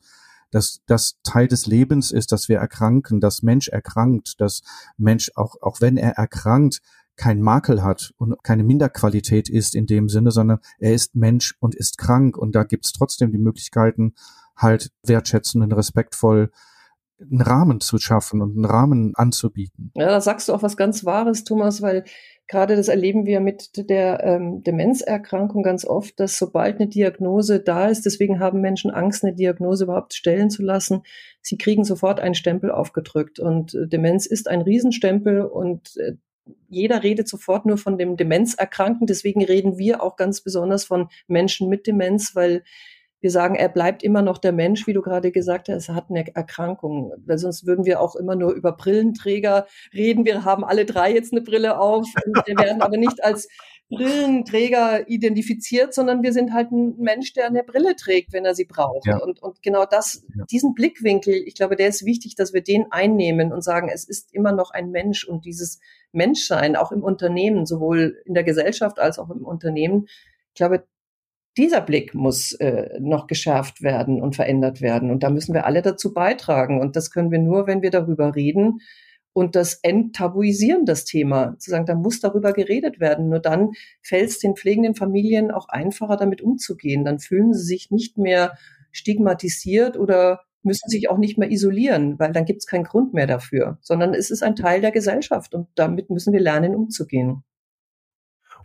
dass 0.49 0.79
das 0.87 1.17
Teil 1.23 1.49
des 1.49 1.65
Lebens 1.65 2.11
ist, 2.11 2.31
dass 2.31 2.47
wir 2.47 2.59
erkranken, 2.59 3.19
dass 3.19 3.43
Mensch 3.43 3.67
erkrankt, 3.67 4.39
dass 4.39 4.61
Mensch 4.97 5.29
auch 5.35 5.55
auch 5.61 5.81
wenn 5.81 5.97
er 5.97 6.11
erkrankt 6.11 6.81
kein 7.17 7.41
Makel 7.41 7.83
hat 7.83 8.13
und 8.17 8.41
keine 8.43 8.63
Minderqualität 8.63 9.49
ist 9.49 9.75
in 9.75 9.87
dem 9.87 10.07
Sinne, 10.07 10.31
sondern 10.31 10.59
er 10.79 10.93
ist 10.93 11.15
Mensch 11.15 11.55
und 11.59 11.75
ist 11.75 11.97
krank 11.97 12.37
und 12.37 12.53
da 12.55 12.63
gibt's 12.63 12.93
trotzdem 12.93 13.31
die 13.31 13.39
Möglichkeiten, 13.39 14.13
halt 14.55 14.91
wertschätzend 15.03 15.63
und 15.63 15.73
respektvoll 15.73 16.51
einen 17.19 17.41
Rahmen 17.41 17.79
zu 17.79 17.97
schaffen 17.97 18.41
und 18.41 18.55
einen 18.55 18.65
Rahmen 18.65 19.13
anzubieten. 19.15 19.91
Ja, 19.95 20.07
da 20.07 20.21
sagst 20.21 20.49
du 20.49 20.53
auch 20.53 20.63
was 20.63 20.77
ganz 20.77 21.05
Wahres, 21.05 21.43
Thomas, 21.43 21.81
weil 21.81 22.03
gerade 22.47 22.75
das 22.75 22.87
erleben 22.87 23.25
wir 23.25 23.39
mit 23.39 23.89
der 23.89 24.23
ähm, 24.23 24.63
Demenzerkrankung 24.63 25.63
ganz 25.63 25.85
oft, 25.85 26.19
dass 26.19 26.37
sobald 26.37 26.79
eine 26.79 26.89
Diagnose 26.89 27.59
da 27.59 27.87
ist, 27.87 28.05
deswegen 28.05 28.39
haben 28.39 28.61
Menschen 28.61 28.91
Angst, 28.91 29.23
eine 29.23 29.35
Diagnose 29.35 29.85
überhaupt 29.85 30.13
stellen 30.13 30.49
zu 30.49 30.63
lassen, 30.63 31.03
sie 31.41 31.57
kriegen 31.57 31.83
sofort 31.83 32.19
einen 32.19 32.35
Stempel 32.35 32.71
aufgedrückt. 32.71 33.39
Und 33.39 33.73
äh, 33.73 33.87
Demenz 33.87 34.25
ist 34.25 34.47
ein 34.47 34.61
Riesenstempel 34.61 35.41
und 35.41 35.97
äh, 35.97 36.13
jeder 36.69 37.03
redet 37.03 37.27
sofort 37.27 37.65
nur 37.65 37.77
von 37.77 37.97
dem 37.97 38.15
Demenzerkrankten. 38.15 39.07
Deswegen 39.07 39.43
reden 39.43 39.77
wir 39.77 40.01
auch 40.01 40.15
ganz 40.15 40.41
besonders 40.41 40.85
von 40.85 41.09
Menschen 41.27 41.67
mit 41.67 41.87
Demenz, 41.87 42.35
weil 42.35 42.63
wir 43.19 43.31
sagen, 43.31 43.55
er 43.55 43.69
bleibt 43.69 44.03
immer 44.03 44.21
noch 44.21 44.37
der 44.37 44.51
Mensch, 44.51 44.85
wie 44.85 44.93
du 44.93 45.01
gerade 45.01 45.31
gesagt 45.31 45.69
hast, 45.69 45.89
er 45.89 45.95
hat 45.95 46.09
eine 46.09 46.35
Erkrankung. 46.35 47.13
Weil 47.25 47.37
sonst 47.37 47.65
würden 47.65 47.85
wir 47.85 47.99
auch 47.99 48.15
immer 48.15 48.35
nur 48.35 48.53
über 48.53 48.73
Brillenträger 48.73 49.65
reden. 49.93 50.25
Wir 50.25 50.45
haben 50.45 50.63
alle 50.63 50.85
drei 50.85 51.13
jetzt 51.13 51.33
eine 51.33 51.41
Brille 51.41 51.79
auf. 51.79 52.05
Wir 52.45 52.57
werden 52.57 52.81
aber 52.81 52.97
nicht 52.97 53.23
als 53.23 53.47
Brillenträger 53.89 55.09
identifiziert, 55.09 55.93
sondern 55.93 56.21
wir 56.21 56.33
sind 56.33 56.53
halt 56.53 56.71
ein 56.71 56.97
Mensch, 56.97 57.33
der 57.33 57.47
eine 57.47 57.63
Brille 57.63 57.95
trägt, 57.95 58.33
wenn 58.33 58.43
er 58.43 58.53
sie 58.53 58.65
braucht. 58.65 59.07
Ja. 59.07 59.17
Und, 59.17 59.41
und 59.41 59.63
genau 59.63 59.85
das, 59.85 60.25
ja. 60.35 60.43
diesen 60.51 60.73
Blickwinkel, 60.73 61.33
ich 61.33 61.55
glaube, 61.55 61.77
der 61.77 61.87
ist 61.87 62.05
wichtig, 62.05 62.35
dass 62.35 62.53
wir 62.53 62.61
den 62.61 62.91
einnehmen 62.91 63.53
und 63.53 63.63
sagen, 63.63 63.89
es 63.89 64.03
ist 64.03 64.33
immer 64.33 64.51
noch 64.51 64.71
ein 64.71 64.91
Mensch 64.91 65.25
und 65.25 65.45
dieses 65.45 65.79
Menschsein, 66.11 66.75
auch 66.75 66.91
im 66.91 67.01
Unternehmen, 67.01 67.65
sowohl 67.65 68.21
in 68.25 68.33
der 68.33 68.43
Gesellschaft 68.43 68.99
als 68.99 69.19
auch 69.19 69.29
im 69.29 69.45
Unternehmen, 69.45 70.07
ich 70.49 70.55
glaube, 70.55 70.83
dieser 71.57 71.81
Blick 71.81 72.13
muss 72.13 72.53
äh, 72.53 72.99
noch 72.99 73.27
geschärft 73.27 73.81
werden 73.81 74.21
und 74.21 74.35
verändert 74.35 74.81
werden. 74.81 75.11
Und 75.11 75.23
da 75.23 75.29
müssen 75.29 75.53
wir 75.53 75.65
alle 75.65 75.81
dazu 75.81 76.13
beitragen. 76.13 76.79
Und 76.79 76.95
das 76.95 77.11
können 77.11 77.31
wir 77.31 77.39
nur, 77.39 77.67
wenn 77.67 77.81
wir 77.81 77.91
darüber 77.91 78.35
reden, 78.35 78.79
und 79.37 79.55
das 79.55 79.75
enttabuisieren, 79.83 80.87
das 80.87 81.05
Thema, 81.05 81.59
zu 81.59 81.69
sagen, 81.69 81.85
da 81.85 81.93
muss 81.93 82.19
darüber 82.19 82.53
geredet 82.53 82.99
werden. 82.99 83.29
Nur 83.29 83.37
dann 83.37 83.73
fällt 84.01 84.31
es 84.31 84.39
den 84.39 84.55
pflegenden 84.55 84.95
Familien 84.95 85.51
auch 85.51 85.69
einfacher, 85.69 86.17
damit 86.17 86.41
umzugehen. 86.41 87.05
Dann 87.05 87.19
fühlen 87.19 87.53
sie 87.53 87.63
sich 87.63 87.91
nicht 87.91 88.17
mehr 88.17 88.57
stigmatisiert 88.91 89.95
oder 89.95 90.41
müssen 90.63 90.89
sich 90.89 91.07
auch 91.11 91.19
nicht 91.19 91.37
mehr 91.37 91.51
isolieren, 91.51 92.17
weil 92.17 92.31
dann 92.31 92.45
gibt 92.45 92.61
es 92.61 92.65
keinen 92.65 92.83
Grund 92.83 93.13
mehr 93.13 93.27
dafür, 93.27 93.77
sondern 93.81 94.15
es 94.15 94.31
ist 94.31 94.41
ein 94.41 94.55
Teil 94.55 94.81
der 94.81 94.91
Gesellschaft 94.91 95.53
und 95.53 95.67
damit 95.75 96.09
müssen 96.09 96.33
wir 96.33 96.41
lernen, 96.41 96.73
umzugehen. 96.73 97.43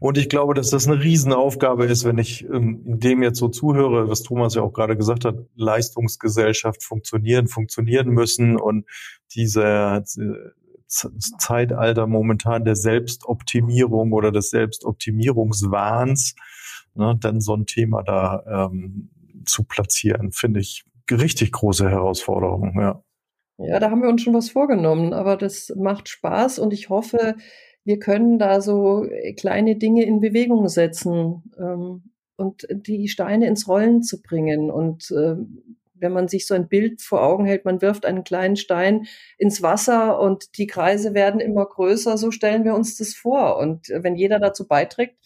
Und 0.03 0.19
ich 0.19 0.29
glaube, 0.29 0.53
dass 0.55 0.71
das 0.71 0.89
eine 0.89 1.01
Riesenaufgabe 1.01 1.85
ist, 1.85 2.05
wenn 2.05 2.19
ich 2.19 2.45
ähm, 2.47 2.81
dem 2.85 3.23
jetzt 3.23 3.39
so 3.39 3.47
zuhöre, 3.47 4.09
was 4.09 4.25
Thomas 4.25 4.57
ja 4.57 4.63
auch 4.63 4.73
gerade 4.73 4.97
gesagt 4.97 5.25
hat, 5.25 5.37
Leistungsgesellschaft 5.55 6.83
funktionieren, 6.83 7.47
funktionieren 7.47 8.09
müssen 8.09 8.57
und 8.57 8.85
diese 9.33 10.03
Zeitalter 10.89 12.09
momentan 12.09 12.65
der 12.65 12.75
Selbstoptimierung 12.75 14.13
oder 14.13 14.33
des 14.33 14.51
Selbstoptimierungswahns, 14.51 16.35
ne, 16.95 17.17
dann 17.21 17.41
so 17.41 17.55
ein 17.55 17.67
Thema 17.67 18.03
da 18.03 18.71
ähm, 18.73 19.09
zu 19.45 19.63
platzieren, 19.63 20.33
finde 20.33 20.59
ich 20.59 20.85
richtig 21.13 21.53
große 21.53 21.89
Herausforderung, 21.89 22.75
ja. 22.81 23.05
Ja, 23.59 23.79
da 23.79 23.93
haben 23.93 24.03
wir 24.03 24.09
uns 24.09 24.23
schon 24.23 24.35
was 24.35 24.51
vorgenommen, 24.51 25.13
aber 25.13 25.37
das 25.37 25.73
macht 25.77 26.09
Spaß 26.09 26.59
und 26.59 26.73
ich 26.73 26.89
hoffe, 26.89 27.37
wir 27.85 27.99
können 27.99 28.39
da 28.39 28.61
so 28.61 29.07
kleine 29.37 29.77
Dinge 29.77 30.05
in 30.05 30.21
Bewegung 30.21 30.69
setzen 30.69 31.53
ähm, 31.59 32.13
und 32.37 32.67
die 32.71 33.09
Steine 33.09 33.47
ins 33.47 33.69
Rollen 33.69 34.03
zu 34.03 34.23
bringen 34.23 34.71
und 34.71 35.11
äh, 35.11 35.37
wenn 36.03 36.13
man 36.13 36.29
sich 36.29 36.47
so 36.47 36.55
ein 36.55 36.69
Bild 36.69 37.01
vor 37.01 37.23
Augen 37.23 37.47
hält, 37.47 37.65
man 37.65 37.81
wirft 37.81 38.05
einen 38.05 38.25
kleinen 38.25 38.57
Stein 38.57 39.07
ins 39.39 39.63
Wasser 39.63 40.21
und 40.21 40.59
die 40.59 40.67
Kreise 40.67 41.15
werden 41.15 41.41
immer 41.41 41.65
größer, 41.65 42.19
so 42.19 42.31
stellen 42.31 42.65
wir 42.65 42.75
uns 42.75 42.97
das 42.99 43.15
vor. 43.15 43.57
Und 43.59 43.89
wenn 43.89 44.17
jeder 44.17 44.41
dazu 44.41 44.67
beiträgt, 44.67 45.17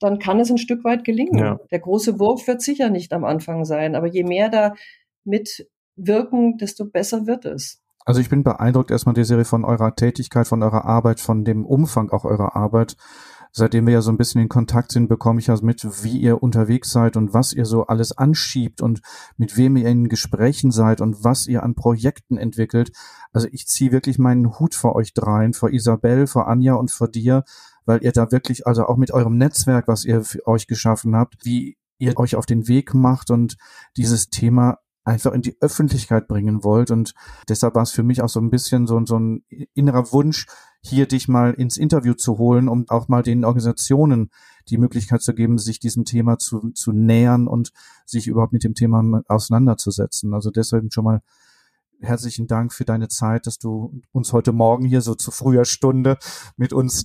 dann 0.00 0.18
kann 0.18 0.40
es 0.40 0.50
ein 0.50 0.58
Stück 0.58 0.84
weit 0.84 1.04
gelingen. 1.04 1.38
Ja. 1.38 1.60
Der 1.70 1.78
große 1.78 2.18
Wurf 2.18 2.46
wird 2.46 2.60
sicher 2.62 2.90
nicht 2.90 3.12
am 3.12 3.24
Anfang 3.24 3.64
sein, 3.64 3.94
aber 3.94 4.08
je 4.08 4.24
mehr 4.24 4.48
da 4.48 4.74
mitwirken, 5.24 6.58
desto 6.58 6.84
besser 6.84 7.26
wird 7.26 7.44
es. 7.44 7.80
Also 8.08 8.20
ich 8.22 8.30
bin 8.30 8.42
beeindruckt 8.42 8.90
erstmal, 8.90 9.14
die 9.14 9.24
Serie 9.24 9.44
von 9.44 9.64
eurer 9.64 9.94
Tätigkeit, 9.94 10.48
von 10.48 10.62
eurer 10.62 10.86
Arbeit, 10.86 11.20
von 11.20 11.44
dem 11.44 11.66
Umfang 11.66 12.08
auch 12.10 12.24
eurer 12.24 12.56
Arbeit 12.56 12.96
seitdem 13.52 13.86
wir 13.86 13.94
ja 13.94 14.02
so 14.02 14.10
ein 14.10 14.16
bisschen 14.16 14.40
in 14.40 14.48
Kontakt 14.48 14.92
sind, 14.92 15.08
bekomme 15.08 15.40
ich 15.40 15.48
ja 15.48 15.56
mit, 15.62 15.86
wie 16.02 16.18
ihr 16.18 16.42
unterwegs 16.42 16.90
seid 16.90 17.16
und 17.16 17.34
was 17.34 17.52
ihr 17.52 17.64
so 17.64 17.86
alles 17.86 18.16
anschiebt 18.16 18.80
und 18.80 19.00
mit 19.36 19.56
wem 19.56 19.76
ihr 19.76 19.88
in 19.88 20.08
Gesprächen 20.08 20.70
seid 20.70 21.00
und 21.00 21.24
was 21.24 21.46
ihr 21.46 21.62
an 21.62 21.74
Projekten 21.74 22.36
entwickelt. 22.36 22.92
Also 23.32 23.48
ich 23.50 23.66
ziehe 23.66 23.92
wirklich 23.92 24.18
meinen 24.18 24.58
Hut 24.58 24.74
vor 24.74 24.94
euch 24.94 25.14
dreien, 25.14 25.52
vor 25.52 25.70
Isabel, 25.70 26.26
vor 26.26 26.48
Anja 26.48 26.74
und 26.74 26.90
vor 26.90 27.08
dir, 27.08 27.44
weil 27.84 28.02
ihr 28.02 28.12
da 28.12 28.30
wirklich, 28.30 28.66
also 28.66 28.86
auch 28.86 28.96
mit 28.96 29.10
eurem 29.10 29.36
Netzwerk, 29.36 29.88
was 29.88 30.04
ihr 30.04 30.22
für 30.22 30.46
euch 30.46 30.66
geschaffen 30.66 31.16
habt, 31.16 31.44
wie 31.44 31.76
ihr 31.98 32.18
euch 32.18 32.36
auf 32.36 32.46
den 32.46 32.68
Weg 32.68 32.94
macht 32.94 33.30
und 33.30 33.56
dieses 33.96 34.30
Thema 34.30 34.78
einfach 35.08 35.32
in 35.32 35.42
die 35.42 35.56
Öffentlichkeit 35.60 36.28
bringen 36.28 36.62
wollt. 36.62 36.90
Und 36.90 37.14
deshalb 37.48 37.74
war 37.74 37.82
es 37.82 37.90
für 37.90 38.02
mich 38.02 38.22
auch 38.22 38.28
so 38.28 38.40
ein 38.40 38.50
bisschen 38.50 38.86
so, 38.86 39.04
so 39.04 39.18
ein 39.18 39.42
innerer 39.74 40.12
Wunsch, 40.12 40.46
hier 40.80 41.06
dich 41.06 41.26
mal 41.26 41.54
ins 41.54 41.76
Interview 41.76 42.14
zu 42.14 42.38
holen, 42.38 42.68
um 42.68 42.84
auch 42.88 43.08
mal 43.08 43.22
den 43.22 43.44
Organisationen 43.44 44.30
die 44.68 44.78
Möglichkeit 44.78 45.22
zu 45.22 45.34
geben, 45.34 45.58
sich 45.58 45.80
diesem 45.80 46.04
Thema 46.04 46.38
zu, 46.38 46.70
zu 46.70 46.92
nähern 46.92 47.48
und 47.48 47.72
sich 48.04 48.28
überhaupt 48.28 48.52
mit 48.52 48.64
dem 48.64 48.74
Thema 48.74 49.22
auseinanderzusetzen. 49.26 50.34
Also 50.34 50.50
deswegen 50.50 50.90
schon 50.90 51.04
mal 51.04 51.22
herzlichen 52.00 52.46
Dank 52.46 52.72
für 52.72 52.84
deine 52.84 53.08
Zeit, 53.08 53.46
dass 53.46 53.58
du 53.58 54.00
uns 54.12 54.32
heute 54.32 54.52
Morgen 54.52 54.84
hier 54.84 55.00
so 55.00 55.14
zu 55.14 55.30
früher 55.30 55.64
Stunde 55.64 56.18
mit 56.56 56.72
uns, 56.72 57.04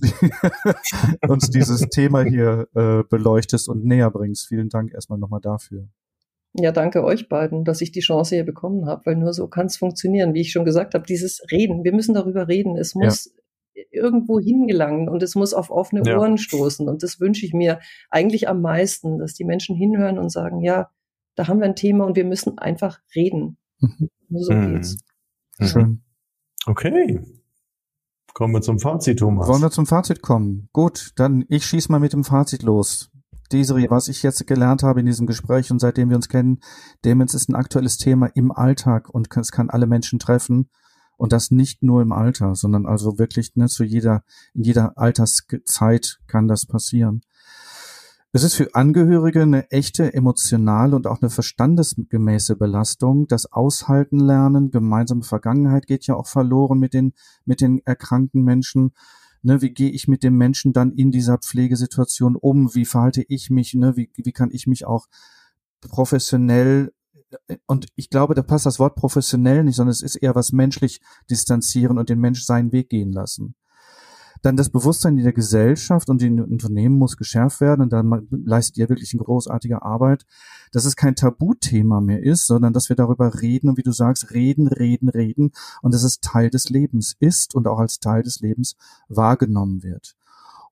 uns 1.28 1.50
dieses 1.50 1.80
Thema 1.88 2.22
hier 2.22 2.68
äh, 2.74 3.02
beleuchtest 3.02 3.68
und 3.68 3.84
näher 3.84 4.10
bringst. 4.10 4.46
Vielen 4.46 4.68
Dank 4.68 4.92
erstmal 4.92 5.18
nochmal 5.18 5.40
dafür. 5.40 5.88
Ja, 6.56 6.70
danke 6.70 7.02
euch 7.02 7.28
beiden, 7.28 7.64
dass 7.64 7.80
ich 7.80 7.90
die 7.90 8.00
Chance 8.00 8.36
hier 8.36 8.44
bekommen 8.44 8.86
habe, 8.86 9.06
weil 9.06 9.16
nur 9.16 9.32
so 9.32 9.48
kann 9.48 9.66
es 9.66 9.76
funktionieren. 9.76 10.34
Wie 10.34 10.40
ich 10.40 10.52
schon 10.52 10.64
gesagt 10.64 10.94
habe, 10.94 11.04
dieses 11.04 11.42
Reden, 11.50 11.82
wir 11.82 11.92
müssen 11.92 12.14
darüber 12.14 12.46
reden. 12.46 12.76
Es 12.76 12.94
muss 12.94 13.34
ja. 13.74 13.82
irgendwo 13.90 14.38
hingelangen 14.38 15.08
und 15.08 15.22
es 15.24 15.34
muss 15.34 15.52
auf 15.52 15.70
offene 15.70 16.02
ja. 16.06 16.16
Ohren 16.16 16.38
stoßen. 16.38 16.88
Und 16.88 17.02
das 17.02 17.18
wünsche 17.18 17.44
ich 17.44 17.54
mir 17.54 17.80
eigentlich 18.08 18.48
am 18.48 18.60
meisten, 18.60 19.18
dass 19.18 19.34
die 19.34 19.44
Menschen 19.44 19.74
hinhören 19.74 20.16
und 20.16 20.30
sagen, 20.30 20.60
ja, 20.62 20.90
da 21.34 21.48
haben 21.48 21.58
wir 21.58 21.66
ein 21.66 21.74
Thema 21.74 22.04
und 22.04 22.14
wir 22.14 22.24
müssen 22.24 22.56
einfach 22.58 23.00
reden. 23.16 23.56
Mhm. 23.80 24.10
Nur 24.28 24.44
so 24.44 24.52
mhm. 24.52 24.74
geht's. 24.74 24.96
Mhm. 25.58 25.66
Schön. 25.66 26.02
Okay. 26.66 27.20
Kommen 28.32 28.54
wir 28.54 28.62
zum 28.62 28.78
Fazit, 28.78 29.18
Thomas. 29.18 29.48
Wollen 29.48 29.62
wir 29.62 29.70
zum 29.70 29.86
Fazit 29.86 30.22
kommen? 30.22 30.68
Gut, 30.72 31.12
dann 31.16 31.44
ich 31.48 31.66
schieß 31.66 31.88
mal 31.88 32.00
mit 32.00 32.12
dem 32.12 32.24
Fazit 32.24 32.62
los. 32.62 33.10
Desiree, 33.52 33.90
was 33.90 34.08
ich 34.08 34.22
jetzt 34.22 34.46
gelernt 34.46 34.82
habe 34.82 35.00
in 35.00 35.06
diesem 35.06 35.26
Gespräch 35.26 35.70
und 35.70 35.78
seitdem 35.78 36.08
wir 36.08 36.16
uns 36.16 36.28
kennen, 36.28 36.60
Demenz 37.04 37.34
ist 37.34 37.48
ein 37.48 37.54
aktuelles 37.54 37.98
Thema 37.98 38.26
im 38.34 38.52
Alltag 38.52 39.08
und 39.10 39.28
es 39.36 39.52
kann 39.52 39.70
alle 39.70 39.86
Menschen 39.86 40.18
treffen. 40.18 40.70
Und 41.16 41.32
das 41.32 41.52
nicht 41.52 41.82
nur 41.82 42.02
im 42.02 42.10
Alter, 42.10 42.56
sondern 42.56 42.86
also 42.86 43.18
wirklich 43.18 43.54
ne, 43.54 43.68
zu 43.68 43.84
jeder, 43.84 44.24
in 44.52 44.64
jeder 44.64 44.98
Alterszeit 44.98 46.18
kann 46.26 46.48
das 46.48 46.66
passieren. 46.66 47.22
Es 48.36 48.42
ist 48.42 48.56
für 48.56 48.74
Angehörige 48.74 49.42
eine 49.42 49.70
echte 49.70 50.12
emotionale 50.12 50.96
und 50.96 51.06
auch 51.06 51.22
eine 51.22 51.30
verstandesgemäße 51.30 52.56
Belastung. 52.56 53.28
Das 53.28 53.52
Aushalten 53.52 54.18
lernen, 54.18 54.72
gemeinsame 54.72 55.22
Vergangenheit 55.22 55.86
geht 55.86 56.08
ja 56.08 56.16
auch 56.16 56.26
verloren 56.26 56.80
mit 56.80 56.94
den, 56.94 57.12
mit 57.44 57.60
den 57.60 57.80
erkrankten 57.84 58.42
Menschen 58.42 58.92
ne, 59.44 59.62
wie 59.62 59.70
gehe 59.70 59.90
ich 59.90 60.08
mit 60.08 60.22
dem 60.22 60.36
Menschen 60.36 60.72
dann 60.72 60.92
in 60.92 61.10
dieser 61.10 61.38
Pflegesituation 61.38 62.36
um, 62.36 62.74
wie 62.74 62.84
verhalte 62.84 63.24
ich 63.28 63.50
mich, 63.50 63.74
ne, 63.74 63.96
wie, 63.96 64.10
wie 64.14 64.32
kann 64.32 64.50
ich 64.50 64.66
mich 64.66 64.86
auch 64.86 65.06
professionell 65.80 66.92
und 67.66 67.88
ich 67.96 68.10
glaube, 68.10 68.34
da 68.34 68.42
passt 68.42 68.66
das 68.66 68.78
Wort 68.78 68.94
professionell 68.94 69.64
nicht, 69.64 69.76
sondern 69.76 69.90
es 69.92 70.02
ist 70.02 70.16
eher 70.16 70.34
was 70.34 70.52
menschlich 70.52 71.00
distanzieren 71.30 71.98
und 71.98 72.08
den 72.08 72.20
Mensch 72.20 72.44
seinen 72.44 72.72
Weg 72.72 72.90
gehen 72.90 73.12
lassen. 73.12 73.54
Dann 74.44 74.56
das 74.58 74.68
Bewusstsein 74.68 75.16
in 75.16 75.24
der 75.24 75.32
Gesellschaft 75.32 76.10
und 76.10 76.22
in 76.22 76.36
den 76.36 76.44
Unternehmen 76.44 76.98
muss 76.98 77.16
geschärft 77.16 77.62
werden. 77.62 77.80
Und 77.80 77.94
dann 77.94 78.28
leistet 78.30 78.76
ihr 78.76 78.90
wirklich 78.90 79.14
eine 79.14 79.22
großartige 79.22 79.80
Arbeit, 79.80 80.26
dass 80.70 80.84
es 80.84 80.96
kein 80.96 81.16
Tabuthema 81.16 82.02
mehr 82.02 82.22
ist, 82.22 82.46
sondern 82.46 82.74
dass 82.74 82.90
wir 82.90 82.96
darüber 82.96 83.40
reden 83.40 83.70
und 83.70 83.78
wie 83.78 83.82
du 83.82 83.92
sagst, 83.92 84.32
reden, 84.32 84.68
reden, 84.68 85.08
reden 85.08 85.52
und 85.80 85.94
dass 85.94 86.02
es 86.02 86.20
Teil 86.20 86.50
des 86.50 86.68
Lebens 86.68 87.16
ist 87.20 87.54
und 87.54 87.66
auch 87.66 87.78
als 87.78 88.00
Teil 88.00 88.22
des 88.22 88.40
Lebens 88.40 88.76
wahrgenommen 89.08 89.82
wird. 89.82 90.14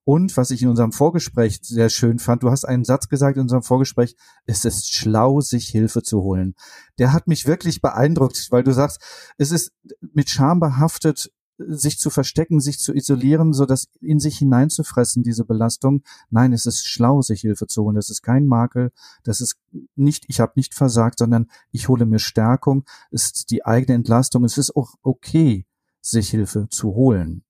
Und 0.04 0.36
was 0.36 0.50
ich 0.50 0.60
in 0.62 0.68
unserem 0.68 0.92
Vorgespräch 0.92 1.60
sehr 1.62 1.88
schön 1.88 2.18
fand, 2.18 2.42
du 2.42 2.50
hast 2.50 2.64
einen 2.66 2.84
Satz 2.84 3.08
gesagt 3.08 3.36
in 3.36 3.42
unserem 3.42 3.62
Vorgespräch, 3.62 4.16
es 4.44 4.66
ist 4.66 4.92
schlau, 4.92 5.40
sich 5.40 5.68
Hilfe 5.68 6.02
zu 6.02 6.22
holen. 6.22 6.56
Der 6.98 7.14
hat 7.14 7.26
mich 7.26 7.46
wirklich 7.46 7.80
beeindruckt, 7.80 8.48
weil 8.50 8.64
du 8.64 8.72
sagst, 8.72 9.00
es 9.38 9.50
ist 9.50 9.72
mit 10.12 10.28
Scham 10.28 10.60
behaftet, 10.60 11.30
sich 11.58 11.98
zu 11.98 12.10
verstecken, 12.10 12.60
sich 12.60 12.78
zu 12.78 12.94
isolieren, 12.94 13.52
so 13.52 13.66
dass 13.66 13.88
in 14.00 14.20
sich 14.20 14.38
hineinzufressen, 14.38 15.22
diese 15.22 15.44
Belastung. 15.44 16.02
Nein, 16.30 16.52
es 16.52 16.66
ist 16.66 16.86
schlau, 16.86 17.22
sich 17.22 17.42
Hilfe 17.42 17.66
zu 17.66 17.82
holen. 17.82 17.96
Das 17.96 18.10
ist 18.10 18.22
kein 18.22 18.46
Makel. 18.46 18.90
Das 19.24 19.40
ist 19.40 19.56
nicht, 19.94 20.24
ich 20.28 20.40
habe 20.40 20.52
nicht 20.56 20.74
versagt, 20.74 21.18
sondern 21.18 21.46
ich 21.70 21.88
hole 21.88 22.06
mir 22.06 22.18
Stärkung. 22.18 22.84
Es 23.10 23.26
ist 23.26 23.50
die 23.50 23.64
eigene 23.64 23.96
Entlastung. 23.96 24.44
Es 24.44 24.58
ist 24.58 24.74
auch 24.76 24.94
okay, 25.02 25.66
sich 26.00 26.30
Hilfe 26.30 26.68
zu 26.70 26.94
holen. 26.94 27.44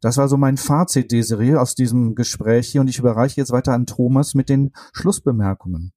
Das 0.00 0.18
war 0.18 0.28
so 0.28 0.36
mein 0.36 0.58
Fazit, 0.58 1.12
Desiree, 1.12 1.54
aus 1.54 1.74
diesem 1.74 2.14
Gespräch 2.14 2.68
hier. 2.68 2.82
Und 2.82 2.88
ich 2.88 2.98
überreiche 2.98 3.40
jetzt 3.40 3.52
weiter 3.52 3.72
an 3.72 3.86
Thomas 3.86 4.34
mit 4.34 4.50
den 4.50 4.72
Schlussbemerkungen. 4.92 5.92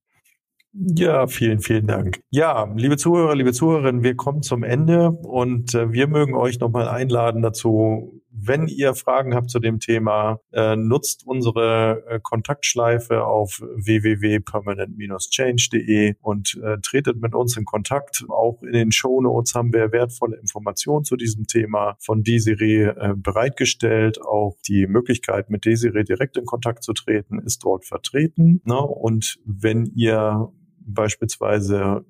Ja, 0.73 1.27
vielen, 1.27 1.59
vielen 1.59 1.87
Dank. 1.87 2.19
Ja, 2.29 2.71
liebe 2.75 2.97
Zuhörer, 2.97 3.35
liebe 3.35 3.51
Zuhörerinnen, 3.51 4.03
wir 4.03 4.15
kommen 4.15 4.43
zum 4.43 4.63
Ende 4.63 5.09
und 5.09 5.73
äh, 5.73 5.91
wir 5.91 6.07
mögen 6.07 6.35
euch 6.35 6.59
nochmal 6.59 6.87
einladen 6.87 7.41
dazu, 7.41 8.16
wenn 8.47 8.67
ihr 8.67 8.93
Fragen 8.93 9.33
habt 9.35 9.49
zu 9.49 9.59
dem 9.59 9.79
Thema, 9.79 10.39
äh, 10.51 10.75
nutzt 10.75 11.25
unsere 11.25 12.03
äh, 12.07 12.19
Kontaktschleife 12.21 13.25
auf 13.25 13.61
www.permanent-change.de 13.61 16.15
und 16.21 16.59
äh, 16.63 16.77
tretet 16.81 17.19
mit 17.21 17.33
uns 17.35 17.55
in 17.57 17.65
Kontakt. 17.65 18.23
Auch 18.29 18.63
in 18.63 18.73
den 18.73 18.91
Show 18.91 19.21
Notes 19.21 19.55
haben 19.55 19.73
wir 19.73 19.91
wertvolle 19.91 20.37
Informationen 20.37 21.03
zu 21.05 21.15
diesem 21.15 21.47
Thema 21.47 21.95
von 21.99 22.21
Desiree 22.23 22.83
äh, 22.83 23.13
bereitgestellt. 23.15 24.21
Auch 24.21 24.57
die 24.67 24.85
Möglichkeit, 24.87 25.49
mit 25.49 25.65
Desiree 25.65 26.03
direkt 26.03 26.37
in 26.37 26.45
Kontakt 26.45 26.83
zu 26.83 26.93
treten, 26.93 27.39
ist 27.39 27.63
dort 27.63 27.85
vertreten. 27.85 28.61
Ne? 28.65 28.79
Und 28.79 29.39
wenn 29.45 29.85
ihr 29.95 30.51
beispielsweise 30.79 32.05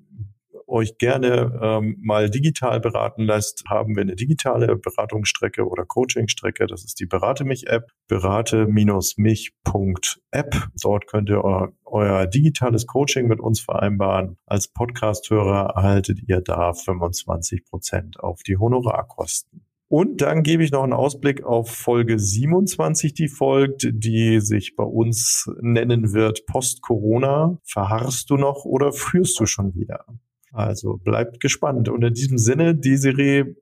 euch 0.68 0.98
gerne 0.98 1.58
ähm, 1.62 1.96
mal 2.00 2.30
digital 2.30 2.80
beraten 2.80 3.22
lässt, 3.22 3.64
haben 3.68 3.94
wir 3.96 4.02
eine 4.02 4.16
digitale 4.16 4.76
Beratungsstrecke 4.76 5.66
oder 5.66 5.84
Coachingstrecke. 5.84 6.66
Das 6.66 6.84
ist 6.84 7.00
die 7.00 7.06
Berate 7.06 7.44
mich 7.44 7.68
App, 7.68 7.90
berate-mich.app. 8.08 10.68
Dort 10.82 11.06
könnt 11.06 11.30
ihr 11.30 11.42
euer, 11.42 11.72
euer 11.84 12.26
digitales 12.26 12.86
Coaching 12.86 13.28
mit 13.28 13.40
uns 13.40 13.60
vereinbaren. 13.60 14.36
Als 14.46 14.68
Podcast-Hörer 14.68 15.74
erhaltet 15.74 16.20
ihr 16.26 16.40
da 16.40 16.72
25 16.72 17.64
Prozent 17.64 18.20
auf 18.20 18.42
die 18.42 18.58
Honorarkosten. 18.58 19.64
Und 19.90 20.20
dann 20.20 20.42
gebe 20.42 20.62
ich 20.62 20.70
noch 20.70 20.82
einen 20.82 20.92
Ausblick 20.92 21.44
auf 21.44 21.70
Folge 21.70 22.18
27, 22.18 23.14
die 23.14 23.28
folgt, 23.28 23.88
die 23.90 24.40
sich 24.40 24.76
bei 24.76 24.84
uns 24.84 25.50
nennen 25.62 26.12
wird 26.12 26.44
Post-Corona. 26.44 27.56
Verharrst 27.64 28.28
du 28.28 28.36
noch 28.36 28.66
oder 28.66 28.92
führst 28.92 29.40
du 29.40 29.46
schon 29.46 29.74
wieder? 29.74 30.04
Also 30.52 30.96
bleibt 30.96 31.40
gespannt. 31.40 31.88
Und 31.88 32.02
in 32.04 32.14
diesem 32.14 32.38
Sinne, 32.38 32.74
Desiree, 32.74 33.54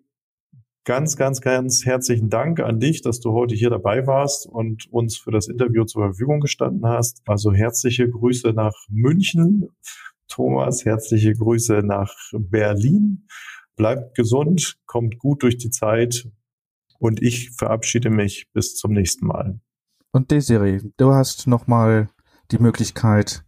ganz, 0.84 1.16
ganz, 1.16 1.40
ganz 1.40 1.84
herzlichen 1.84 2.30
Dank 2.30 2.60
an 2.60 2.78
dich, 2.78 3.02
dass 3.02 3.20
du 3.20 3.32
heute 3.32 3.54
hier 3.54 3.70
dabei 3.70 4.06
warst 4.06 4.46
und 4.46 4.86
uns 4.92 5.16
für 5.16 5.32
das 5.32 5.48
Interview 5.48 5.84
zur 5.84 6.02
Verfügung 6.04 6.40
gestanden 6.40 6.86
hast. 6.86 7.22
Also 7.26 7.52
herzliche 7.52 8.08
Grüße 8.08 8.52
nach 8.52 8.74
München. 8.88 9.68
Thomas, 10.28 10.84
herzliche 10.84 11.32
Grüße 11.34 11.82
nach 11.84 12.12
Berlin 12.32 13.26
bleibt 13.76 14.16
gesund, 14.16 14.78
kommt 14.86 15.18
gut 15.18 15.42
durch 15.42 15.58
die 15.58 15.70
Zeit 15.70 16.28
und 16.98 17.22
ich 17.22 17.50
verabschiede 17.50 18.10
mich 18.10 18.50
bis 18.52 18.74
zum 18.74 18.92
nächsten 18.92 19.26
Mal. 19.26 19.60
Und 20.12 20.30
Desiree, 20.30 20.80
du 20.96 21.12
hast 21.12 21.46
nochmal 21.46 22.08
die 22.50 22.58
Möglichkeit, 22.58 23.44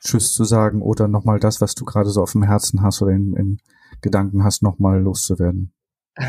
Tschüss 0.00 0.32
zu 0.32 0.44
sagen 0.44 0.82
oder 0.82 1.08
nochmal 1.08 1.38
das, 1.38 1.60
was 1.60 1.74
du 1.74 1.84
gerade 1.84 2.10
so 2.10 2.22
auf 2.22 2.32
dem 2.32 2.42
Herzen 2.42 2.82
hast 2.82 3.02
oder 3.02 3.12
in, 3.12 3.34
in 3.34 3.58
Gedanken 4.00 4.44
hast, 4.44 4.62
nochmal 4.62 5.00
loszuwerden. 5.00 5.72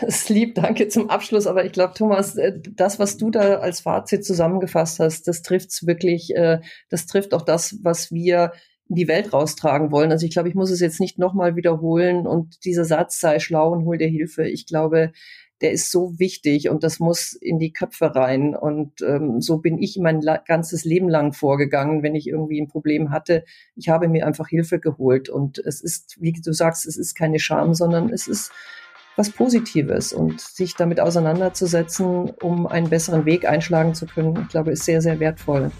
Das 0.00 0.22
ist 0.22 0.28
lieb, 0.28 0.54
danke 0.54 0.88
zum 0.88 1.10
Abschluss. 1.10 1.46
Aber 1.46 1.64
ich 1.64 1.72
glaube, 1.72 1.94
Thomas, 1.94 2.36
äh, 2.36 2.60
das, 2.74 2.98
was 2.98 3.16
du 3.16 3.30
da 3.30 3.56
als 3.56 3.80
Fazit 3.80 4.24
zusammengefasst 4.24 5.00
hast, 5.00 5.28
das 5.28 5.42
trifft's 5.42 5.86
wirklich, 5.86 6.34
äh, 6.34 6.60
das 6.90 7.06
trifft 7.06 7.34
auch 7.34 7.42
das, 7.42 7.78
was 7.82 8.10
wir 8.10 8.52
in 8.88 8.96
die 8.96 9.08
Welt 9.08 9.32
raustragen 9.32 9.90
wollen. 9.90 10.12
Also 10.12 10.26
ich 10.26 10.32
glaube, 10.32 10.48
ich 10.48 10.54
muss 10.54 10.70
es 10.70 10.80
jetzt 10.80 11.00
nicht 11.00 11.18
nochmal 11.18 11.56
wiederholen 11.56 12.26
und 12.26 12.64
dieser 12.64 12.84
Satz 12.84 13.20
sei 13.20 13.38
schlau 13.38 13.72
und 13.72 13.84
hol 13.84 13.98
dir 13.98 14.08
Hilfe. 14.08 14.46
Ich 14.46 14.66
glaube, 14.66 15.12
der 15.60 15.72
ist 15.72 15.90
so 15.90 16.18
wichtig 16.18 16.68
und 16.68 16.84
das 16.84 17.00
muss 17.00 17.32
in 17.32 17.58
die 17.58 17.72
Köpfe 17.72 18.14
rein. 18.14 18.54
Und 18.54 19.00
ähm, 19.00 19.40
so 19.40 19.58
bin 19.58 19.78
ich 19.78 19.98
mein 19.98 20.20
ganzes 20.46 20.84
Leben 20.84 21.08
lang 21.08 21.32
vorgegangen, 21.32 22.02
wenn 22.02 22.14
ich 22.14 22.28
irgendwie 22.28 22.60
ein 22.60 22.68
Problem 22.68 23.10
hatte. 23.10 23.44
Ich 23.74 23.88
habe 23.88 24.08
mir 24.08 24.26
einfach 24.26 24.48
Hilfe 24.48 24.78
geholt. 24.78 25.28
Und 25.28 25.58
es 25.58 25.80
ist, 25.80 26.16
wie 26.20 26.32
du 26.32 26.52
sagst, 26.52 26.86
es 26.86 26.96
ist 26.96 27.14
keine 27.14 27.38
Scham, 27.38 27.74
sondern 27.74 28.10
es 28.10 28.28
ist 28.28 28.52
was 29.16 29.30
Positives 29.30 30.12
und 30.12 30.40
sich 30.40 30.74
damit 30.74 31.00
auseinanderzusetzen, 31.00 32.30
um 32.42 32.66
einen 32.66 32.90
besseren 32.90 33.24
Weg 33.24 33.46
einschlagen 33.46 33.94
zu 33.94 34.04
können, 34.04 34.38
ich 34.42 34.48
glaube, 34.48 34.72
ist 34.72 34.84
sehr, 34.84 35.00
sehr 35.00 35.18
wertvoll. 35.20 35.70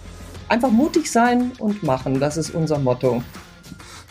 Einfach 0.49 0.71
mutig 0.71 1.11
sein 1.11 1.53
und 1.59 1.83
machen, 1.83 2.19
das 2.19 2.39
ist 2.39 2.55
unser 2.55 2.79
Motto. 2.79 3.23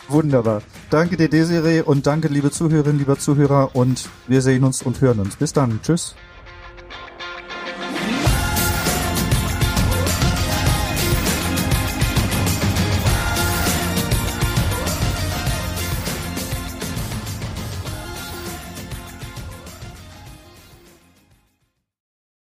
Wunderbar. 0.08 0.62
Danke 0.90 1.16
dir, 1.16 1.28
Desiree, 1.28 1.80
und 1.80 2.06
danke, 2.06 2.28
liebe 2.28 2.50
Zuhörerinnen, 2.50 2.98
lieber 2.98 3.18
Zuhörer, 3.18 3.74
und 3.74 4.08
wir 4.28 4.40
sehen 4.40 4.64
uns 4.64 4.82
und 4.82 5.00
hören 5.00 5.20
uns. 5.20 5.36
Bis 5.36 5.52
dann. 5.52 5.80
Tschüss. 5.82 6.14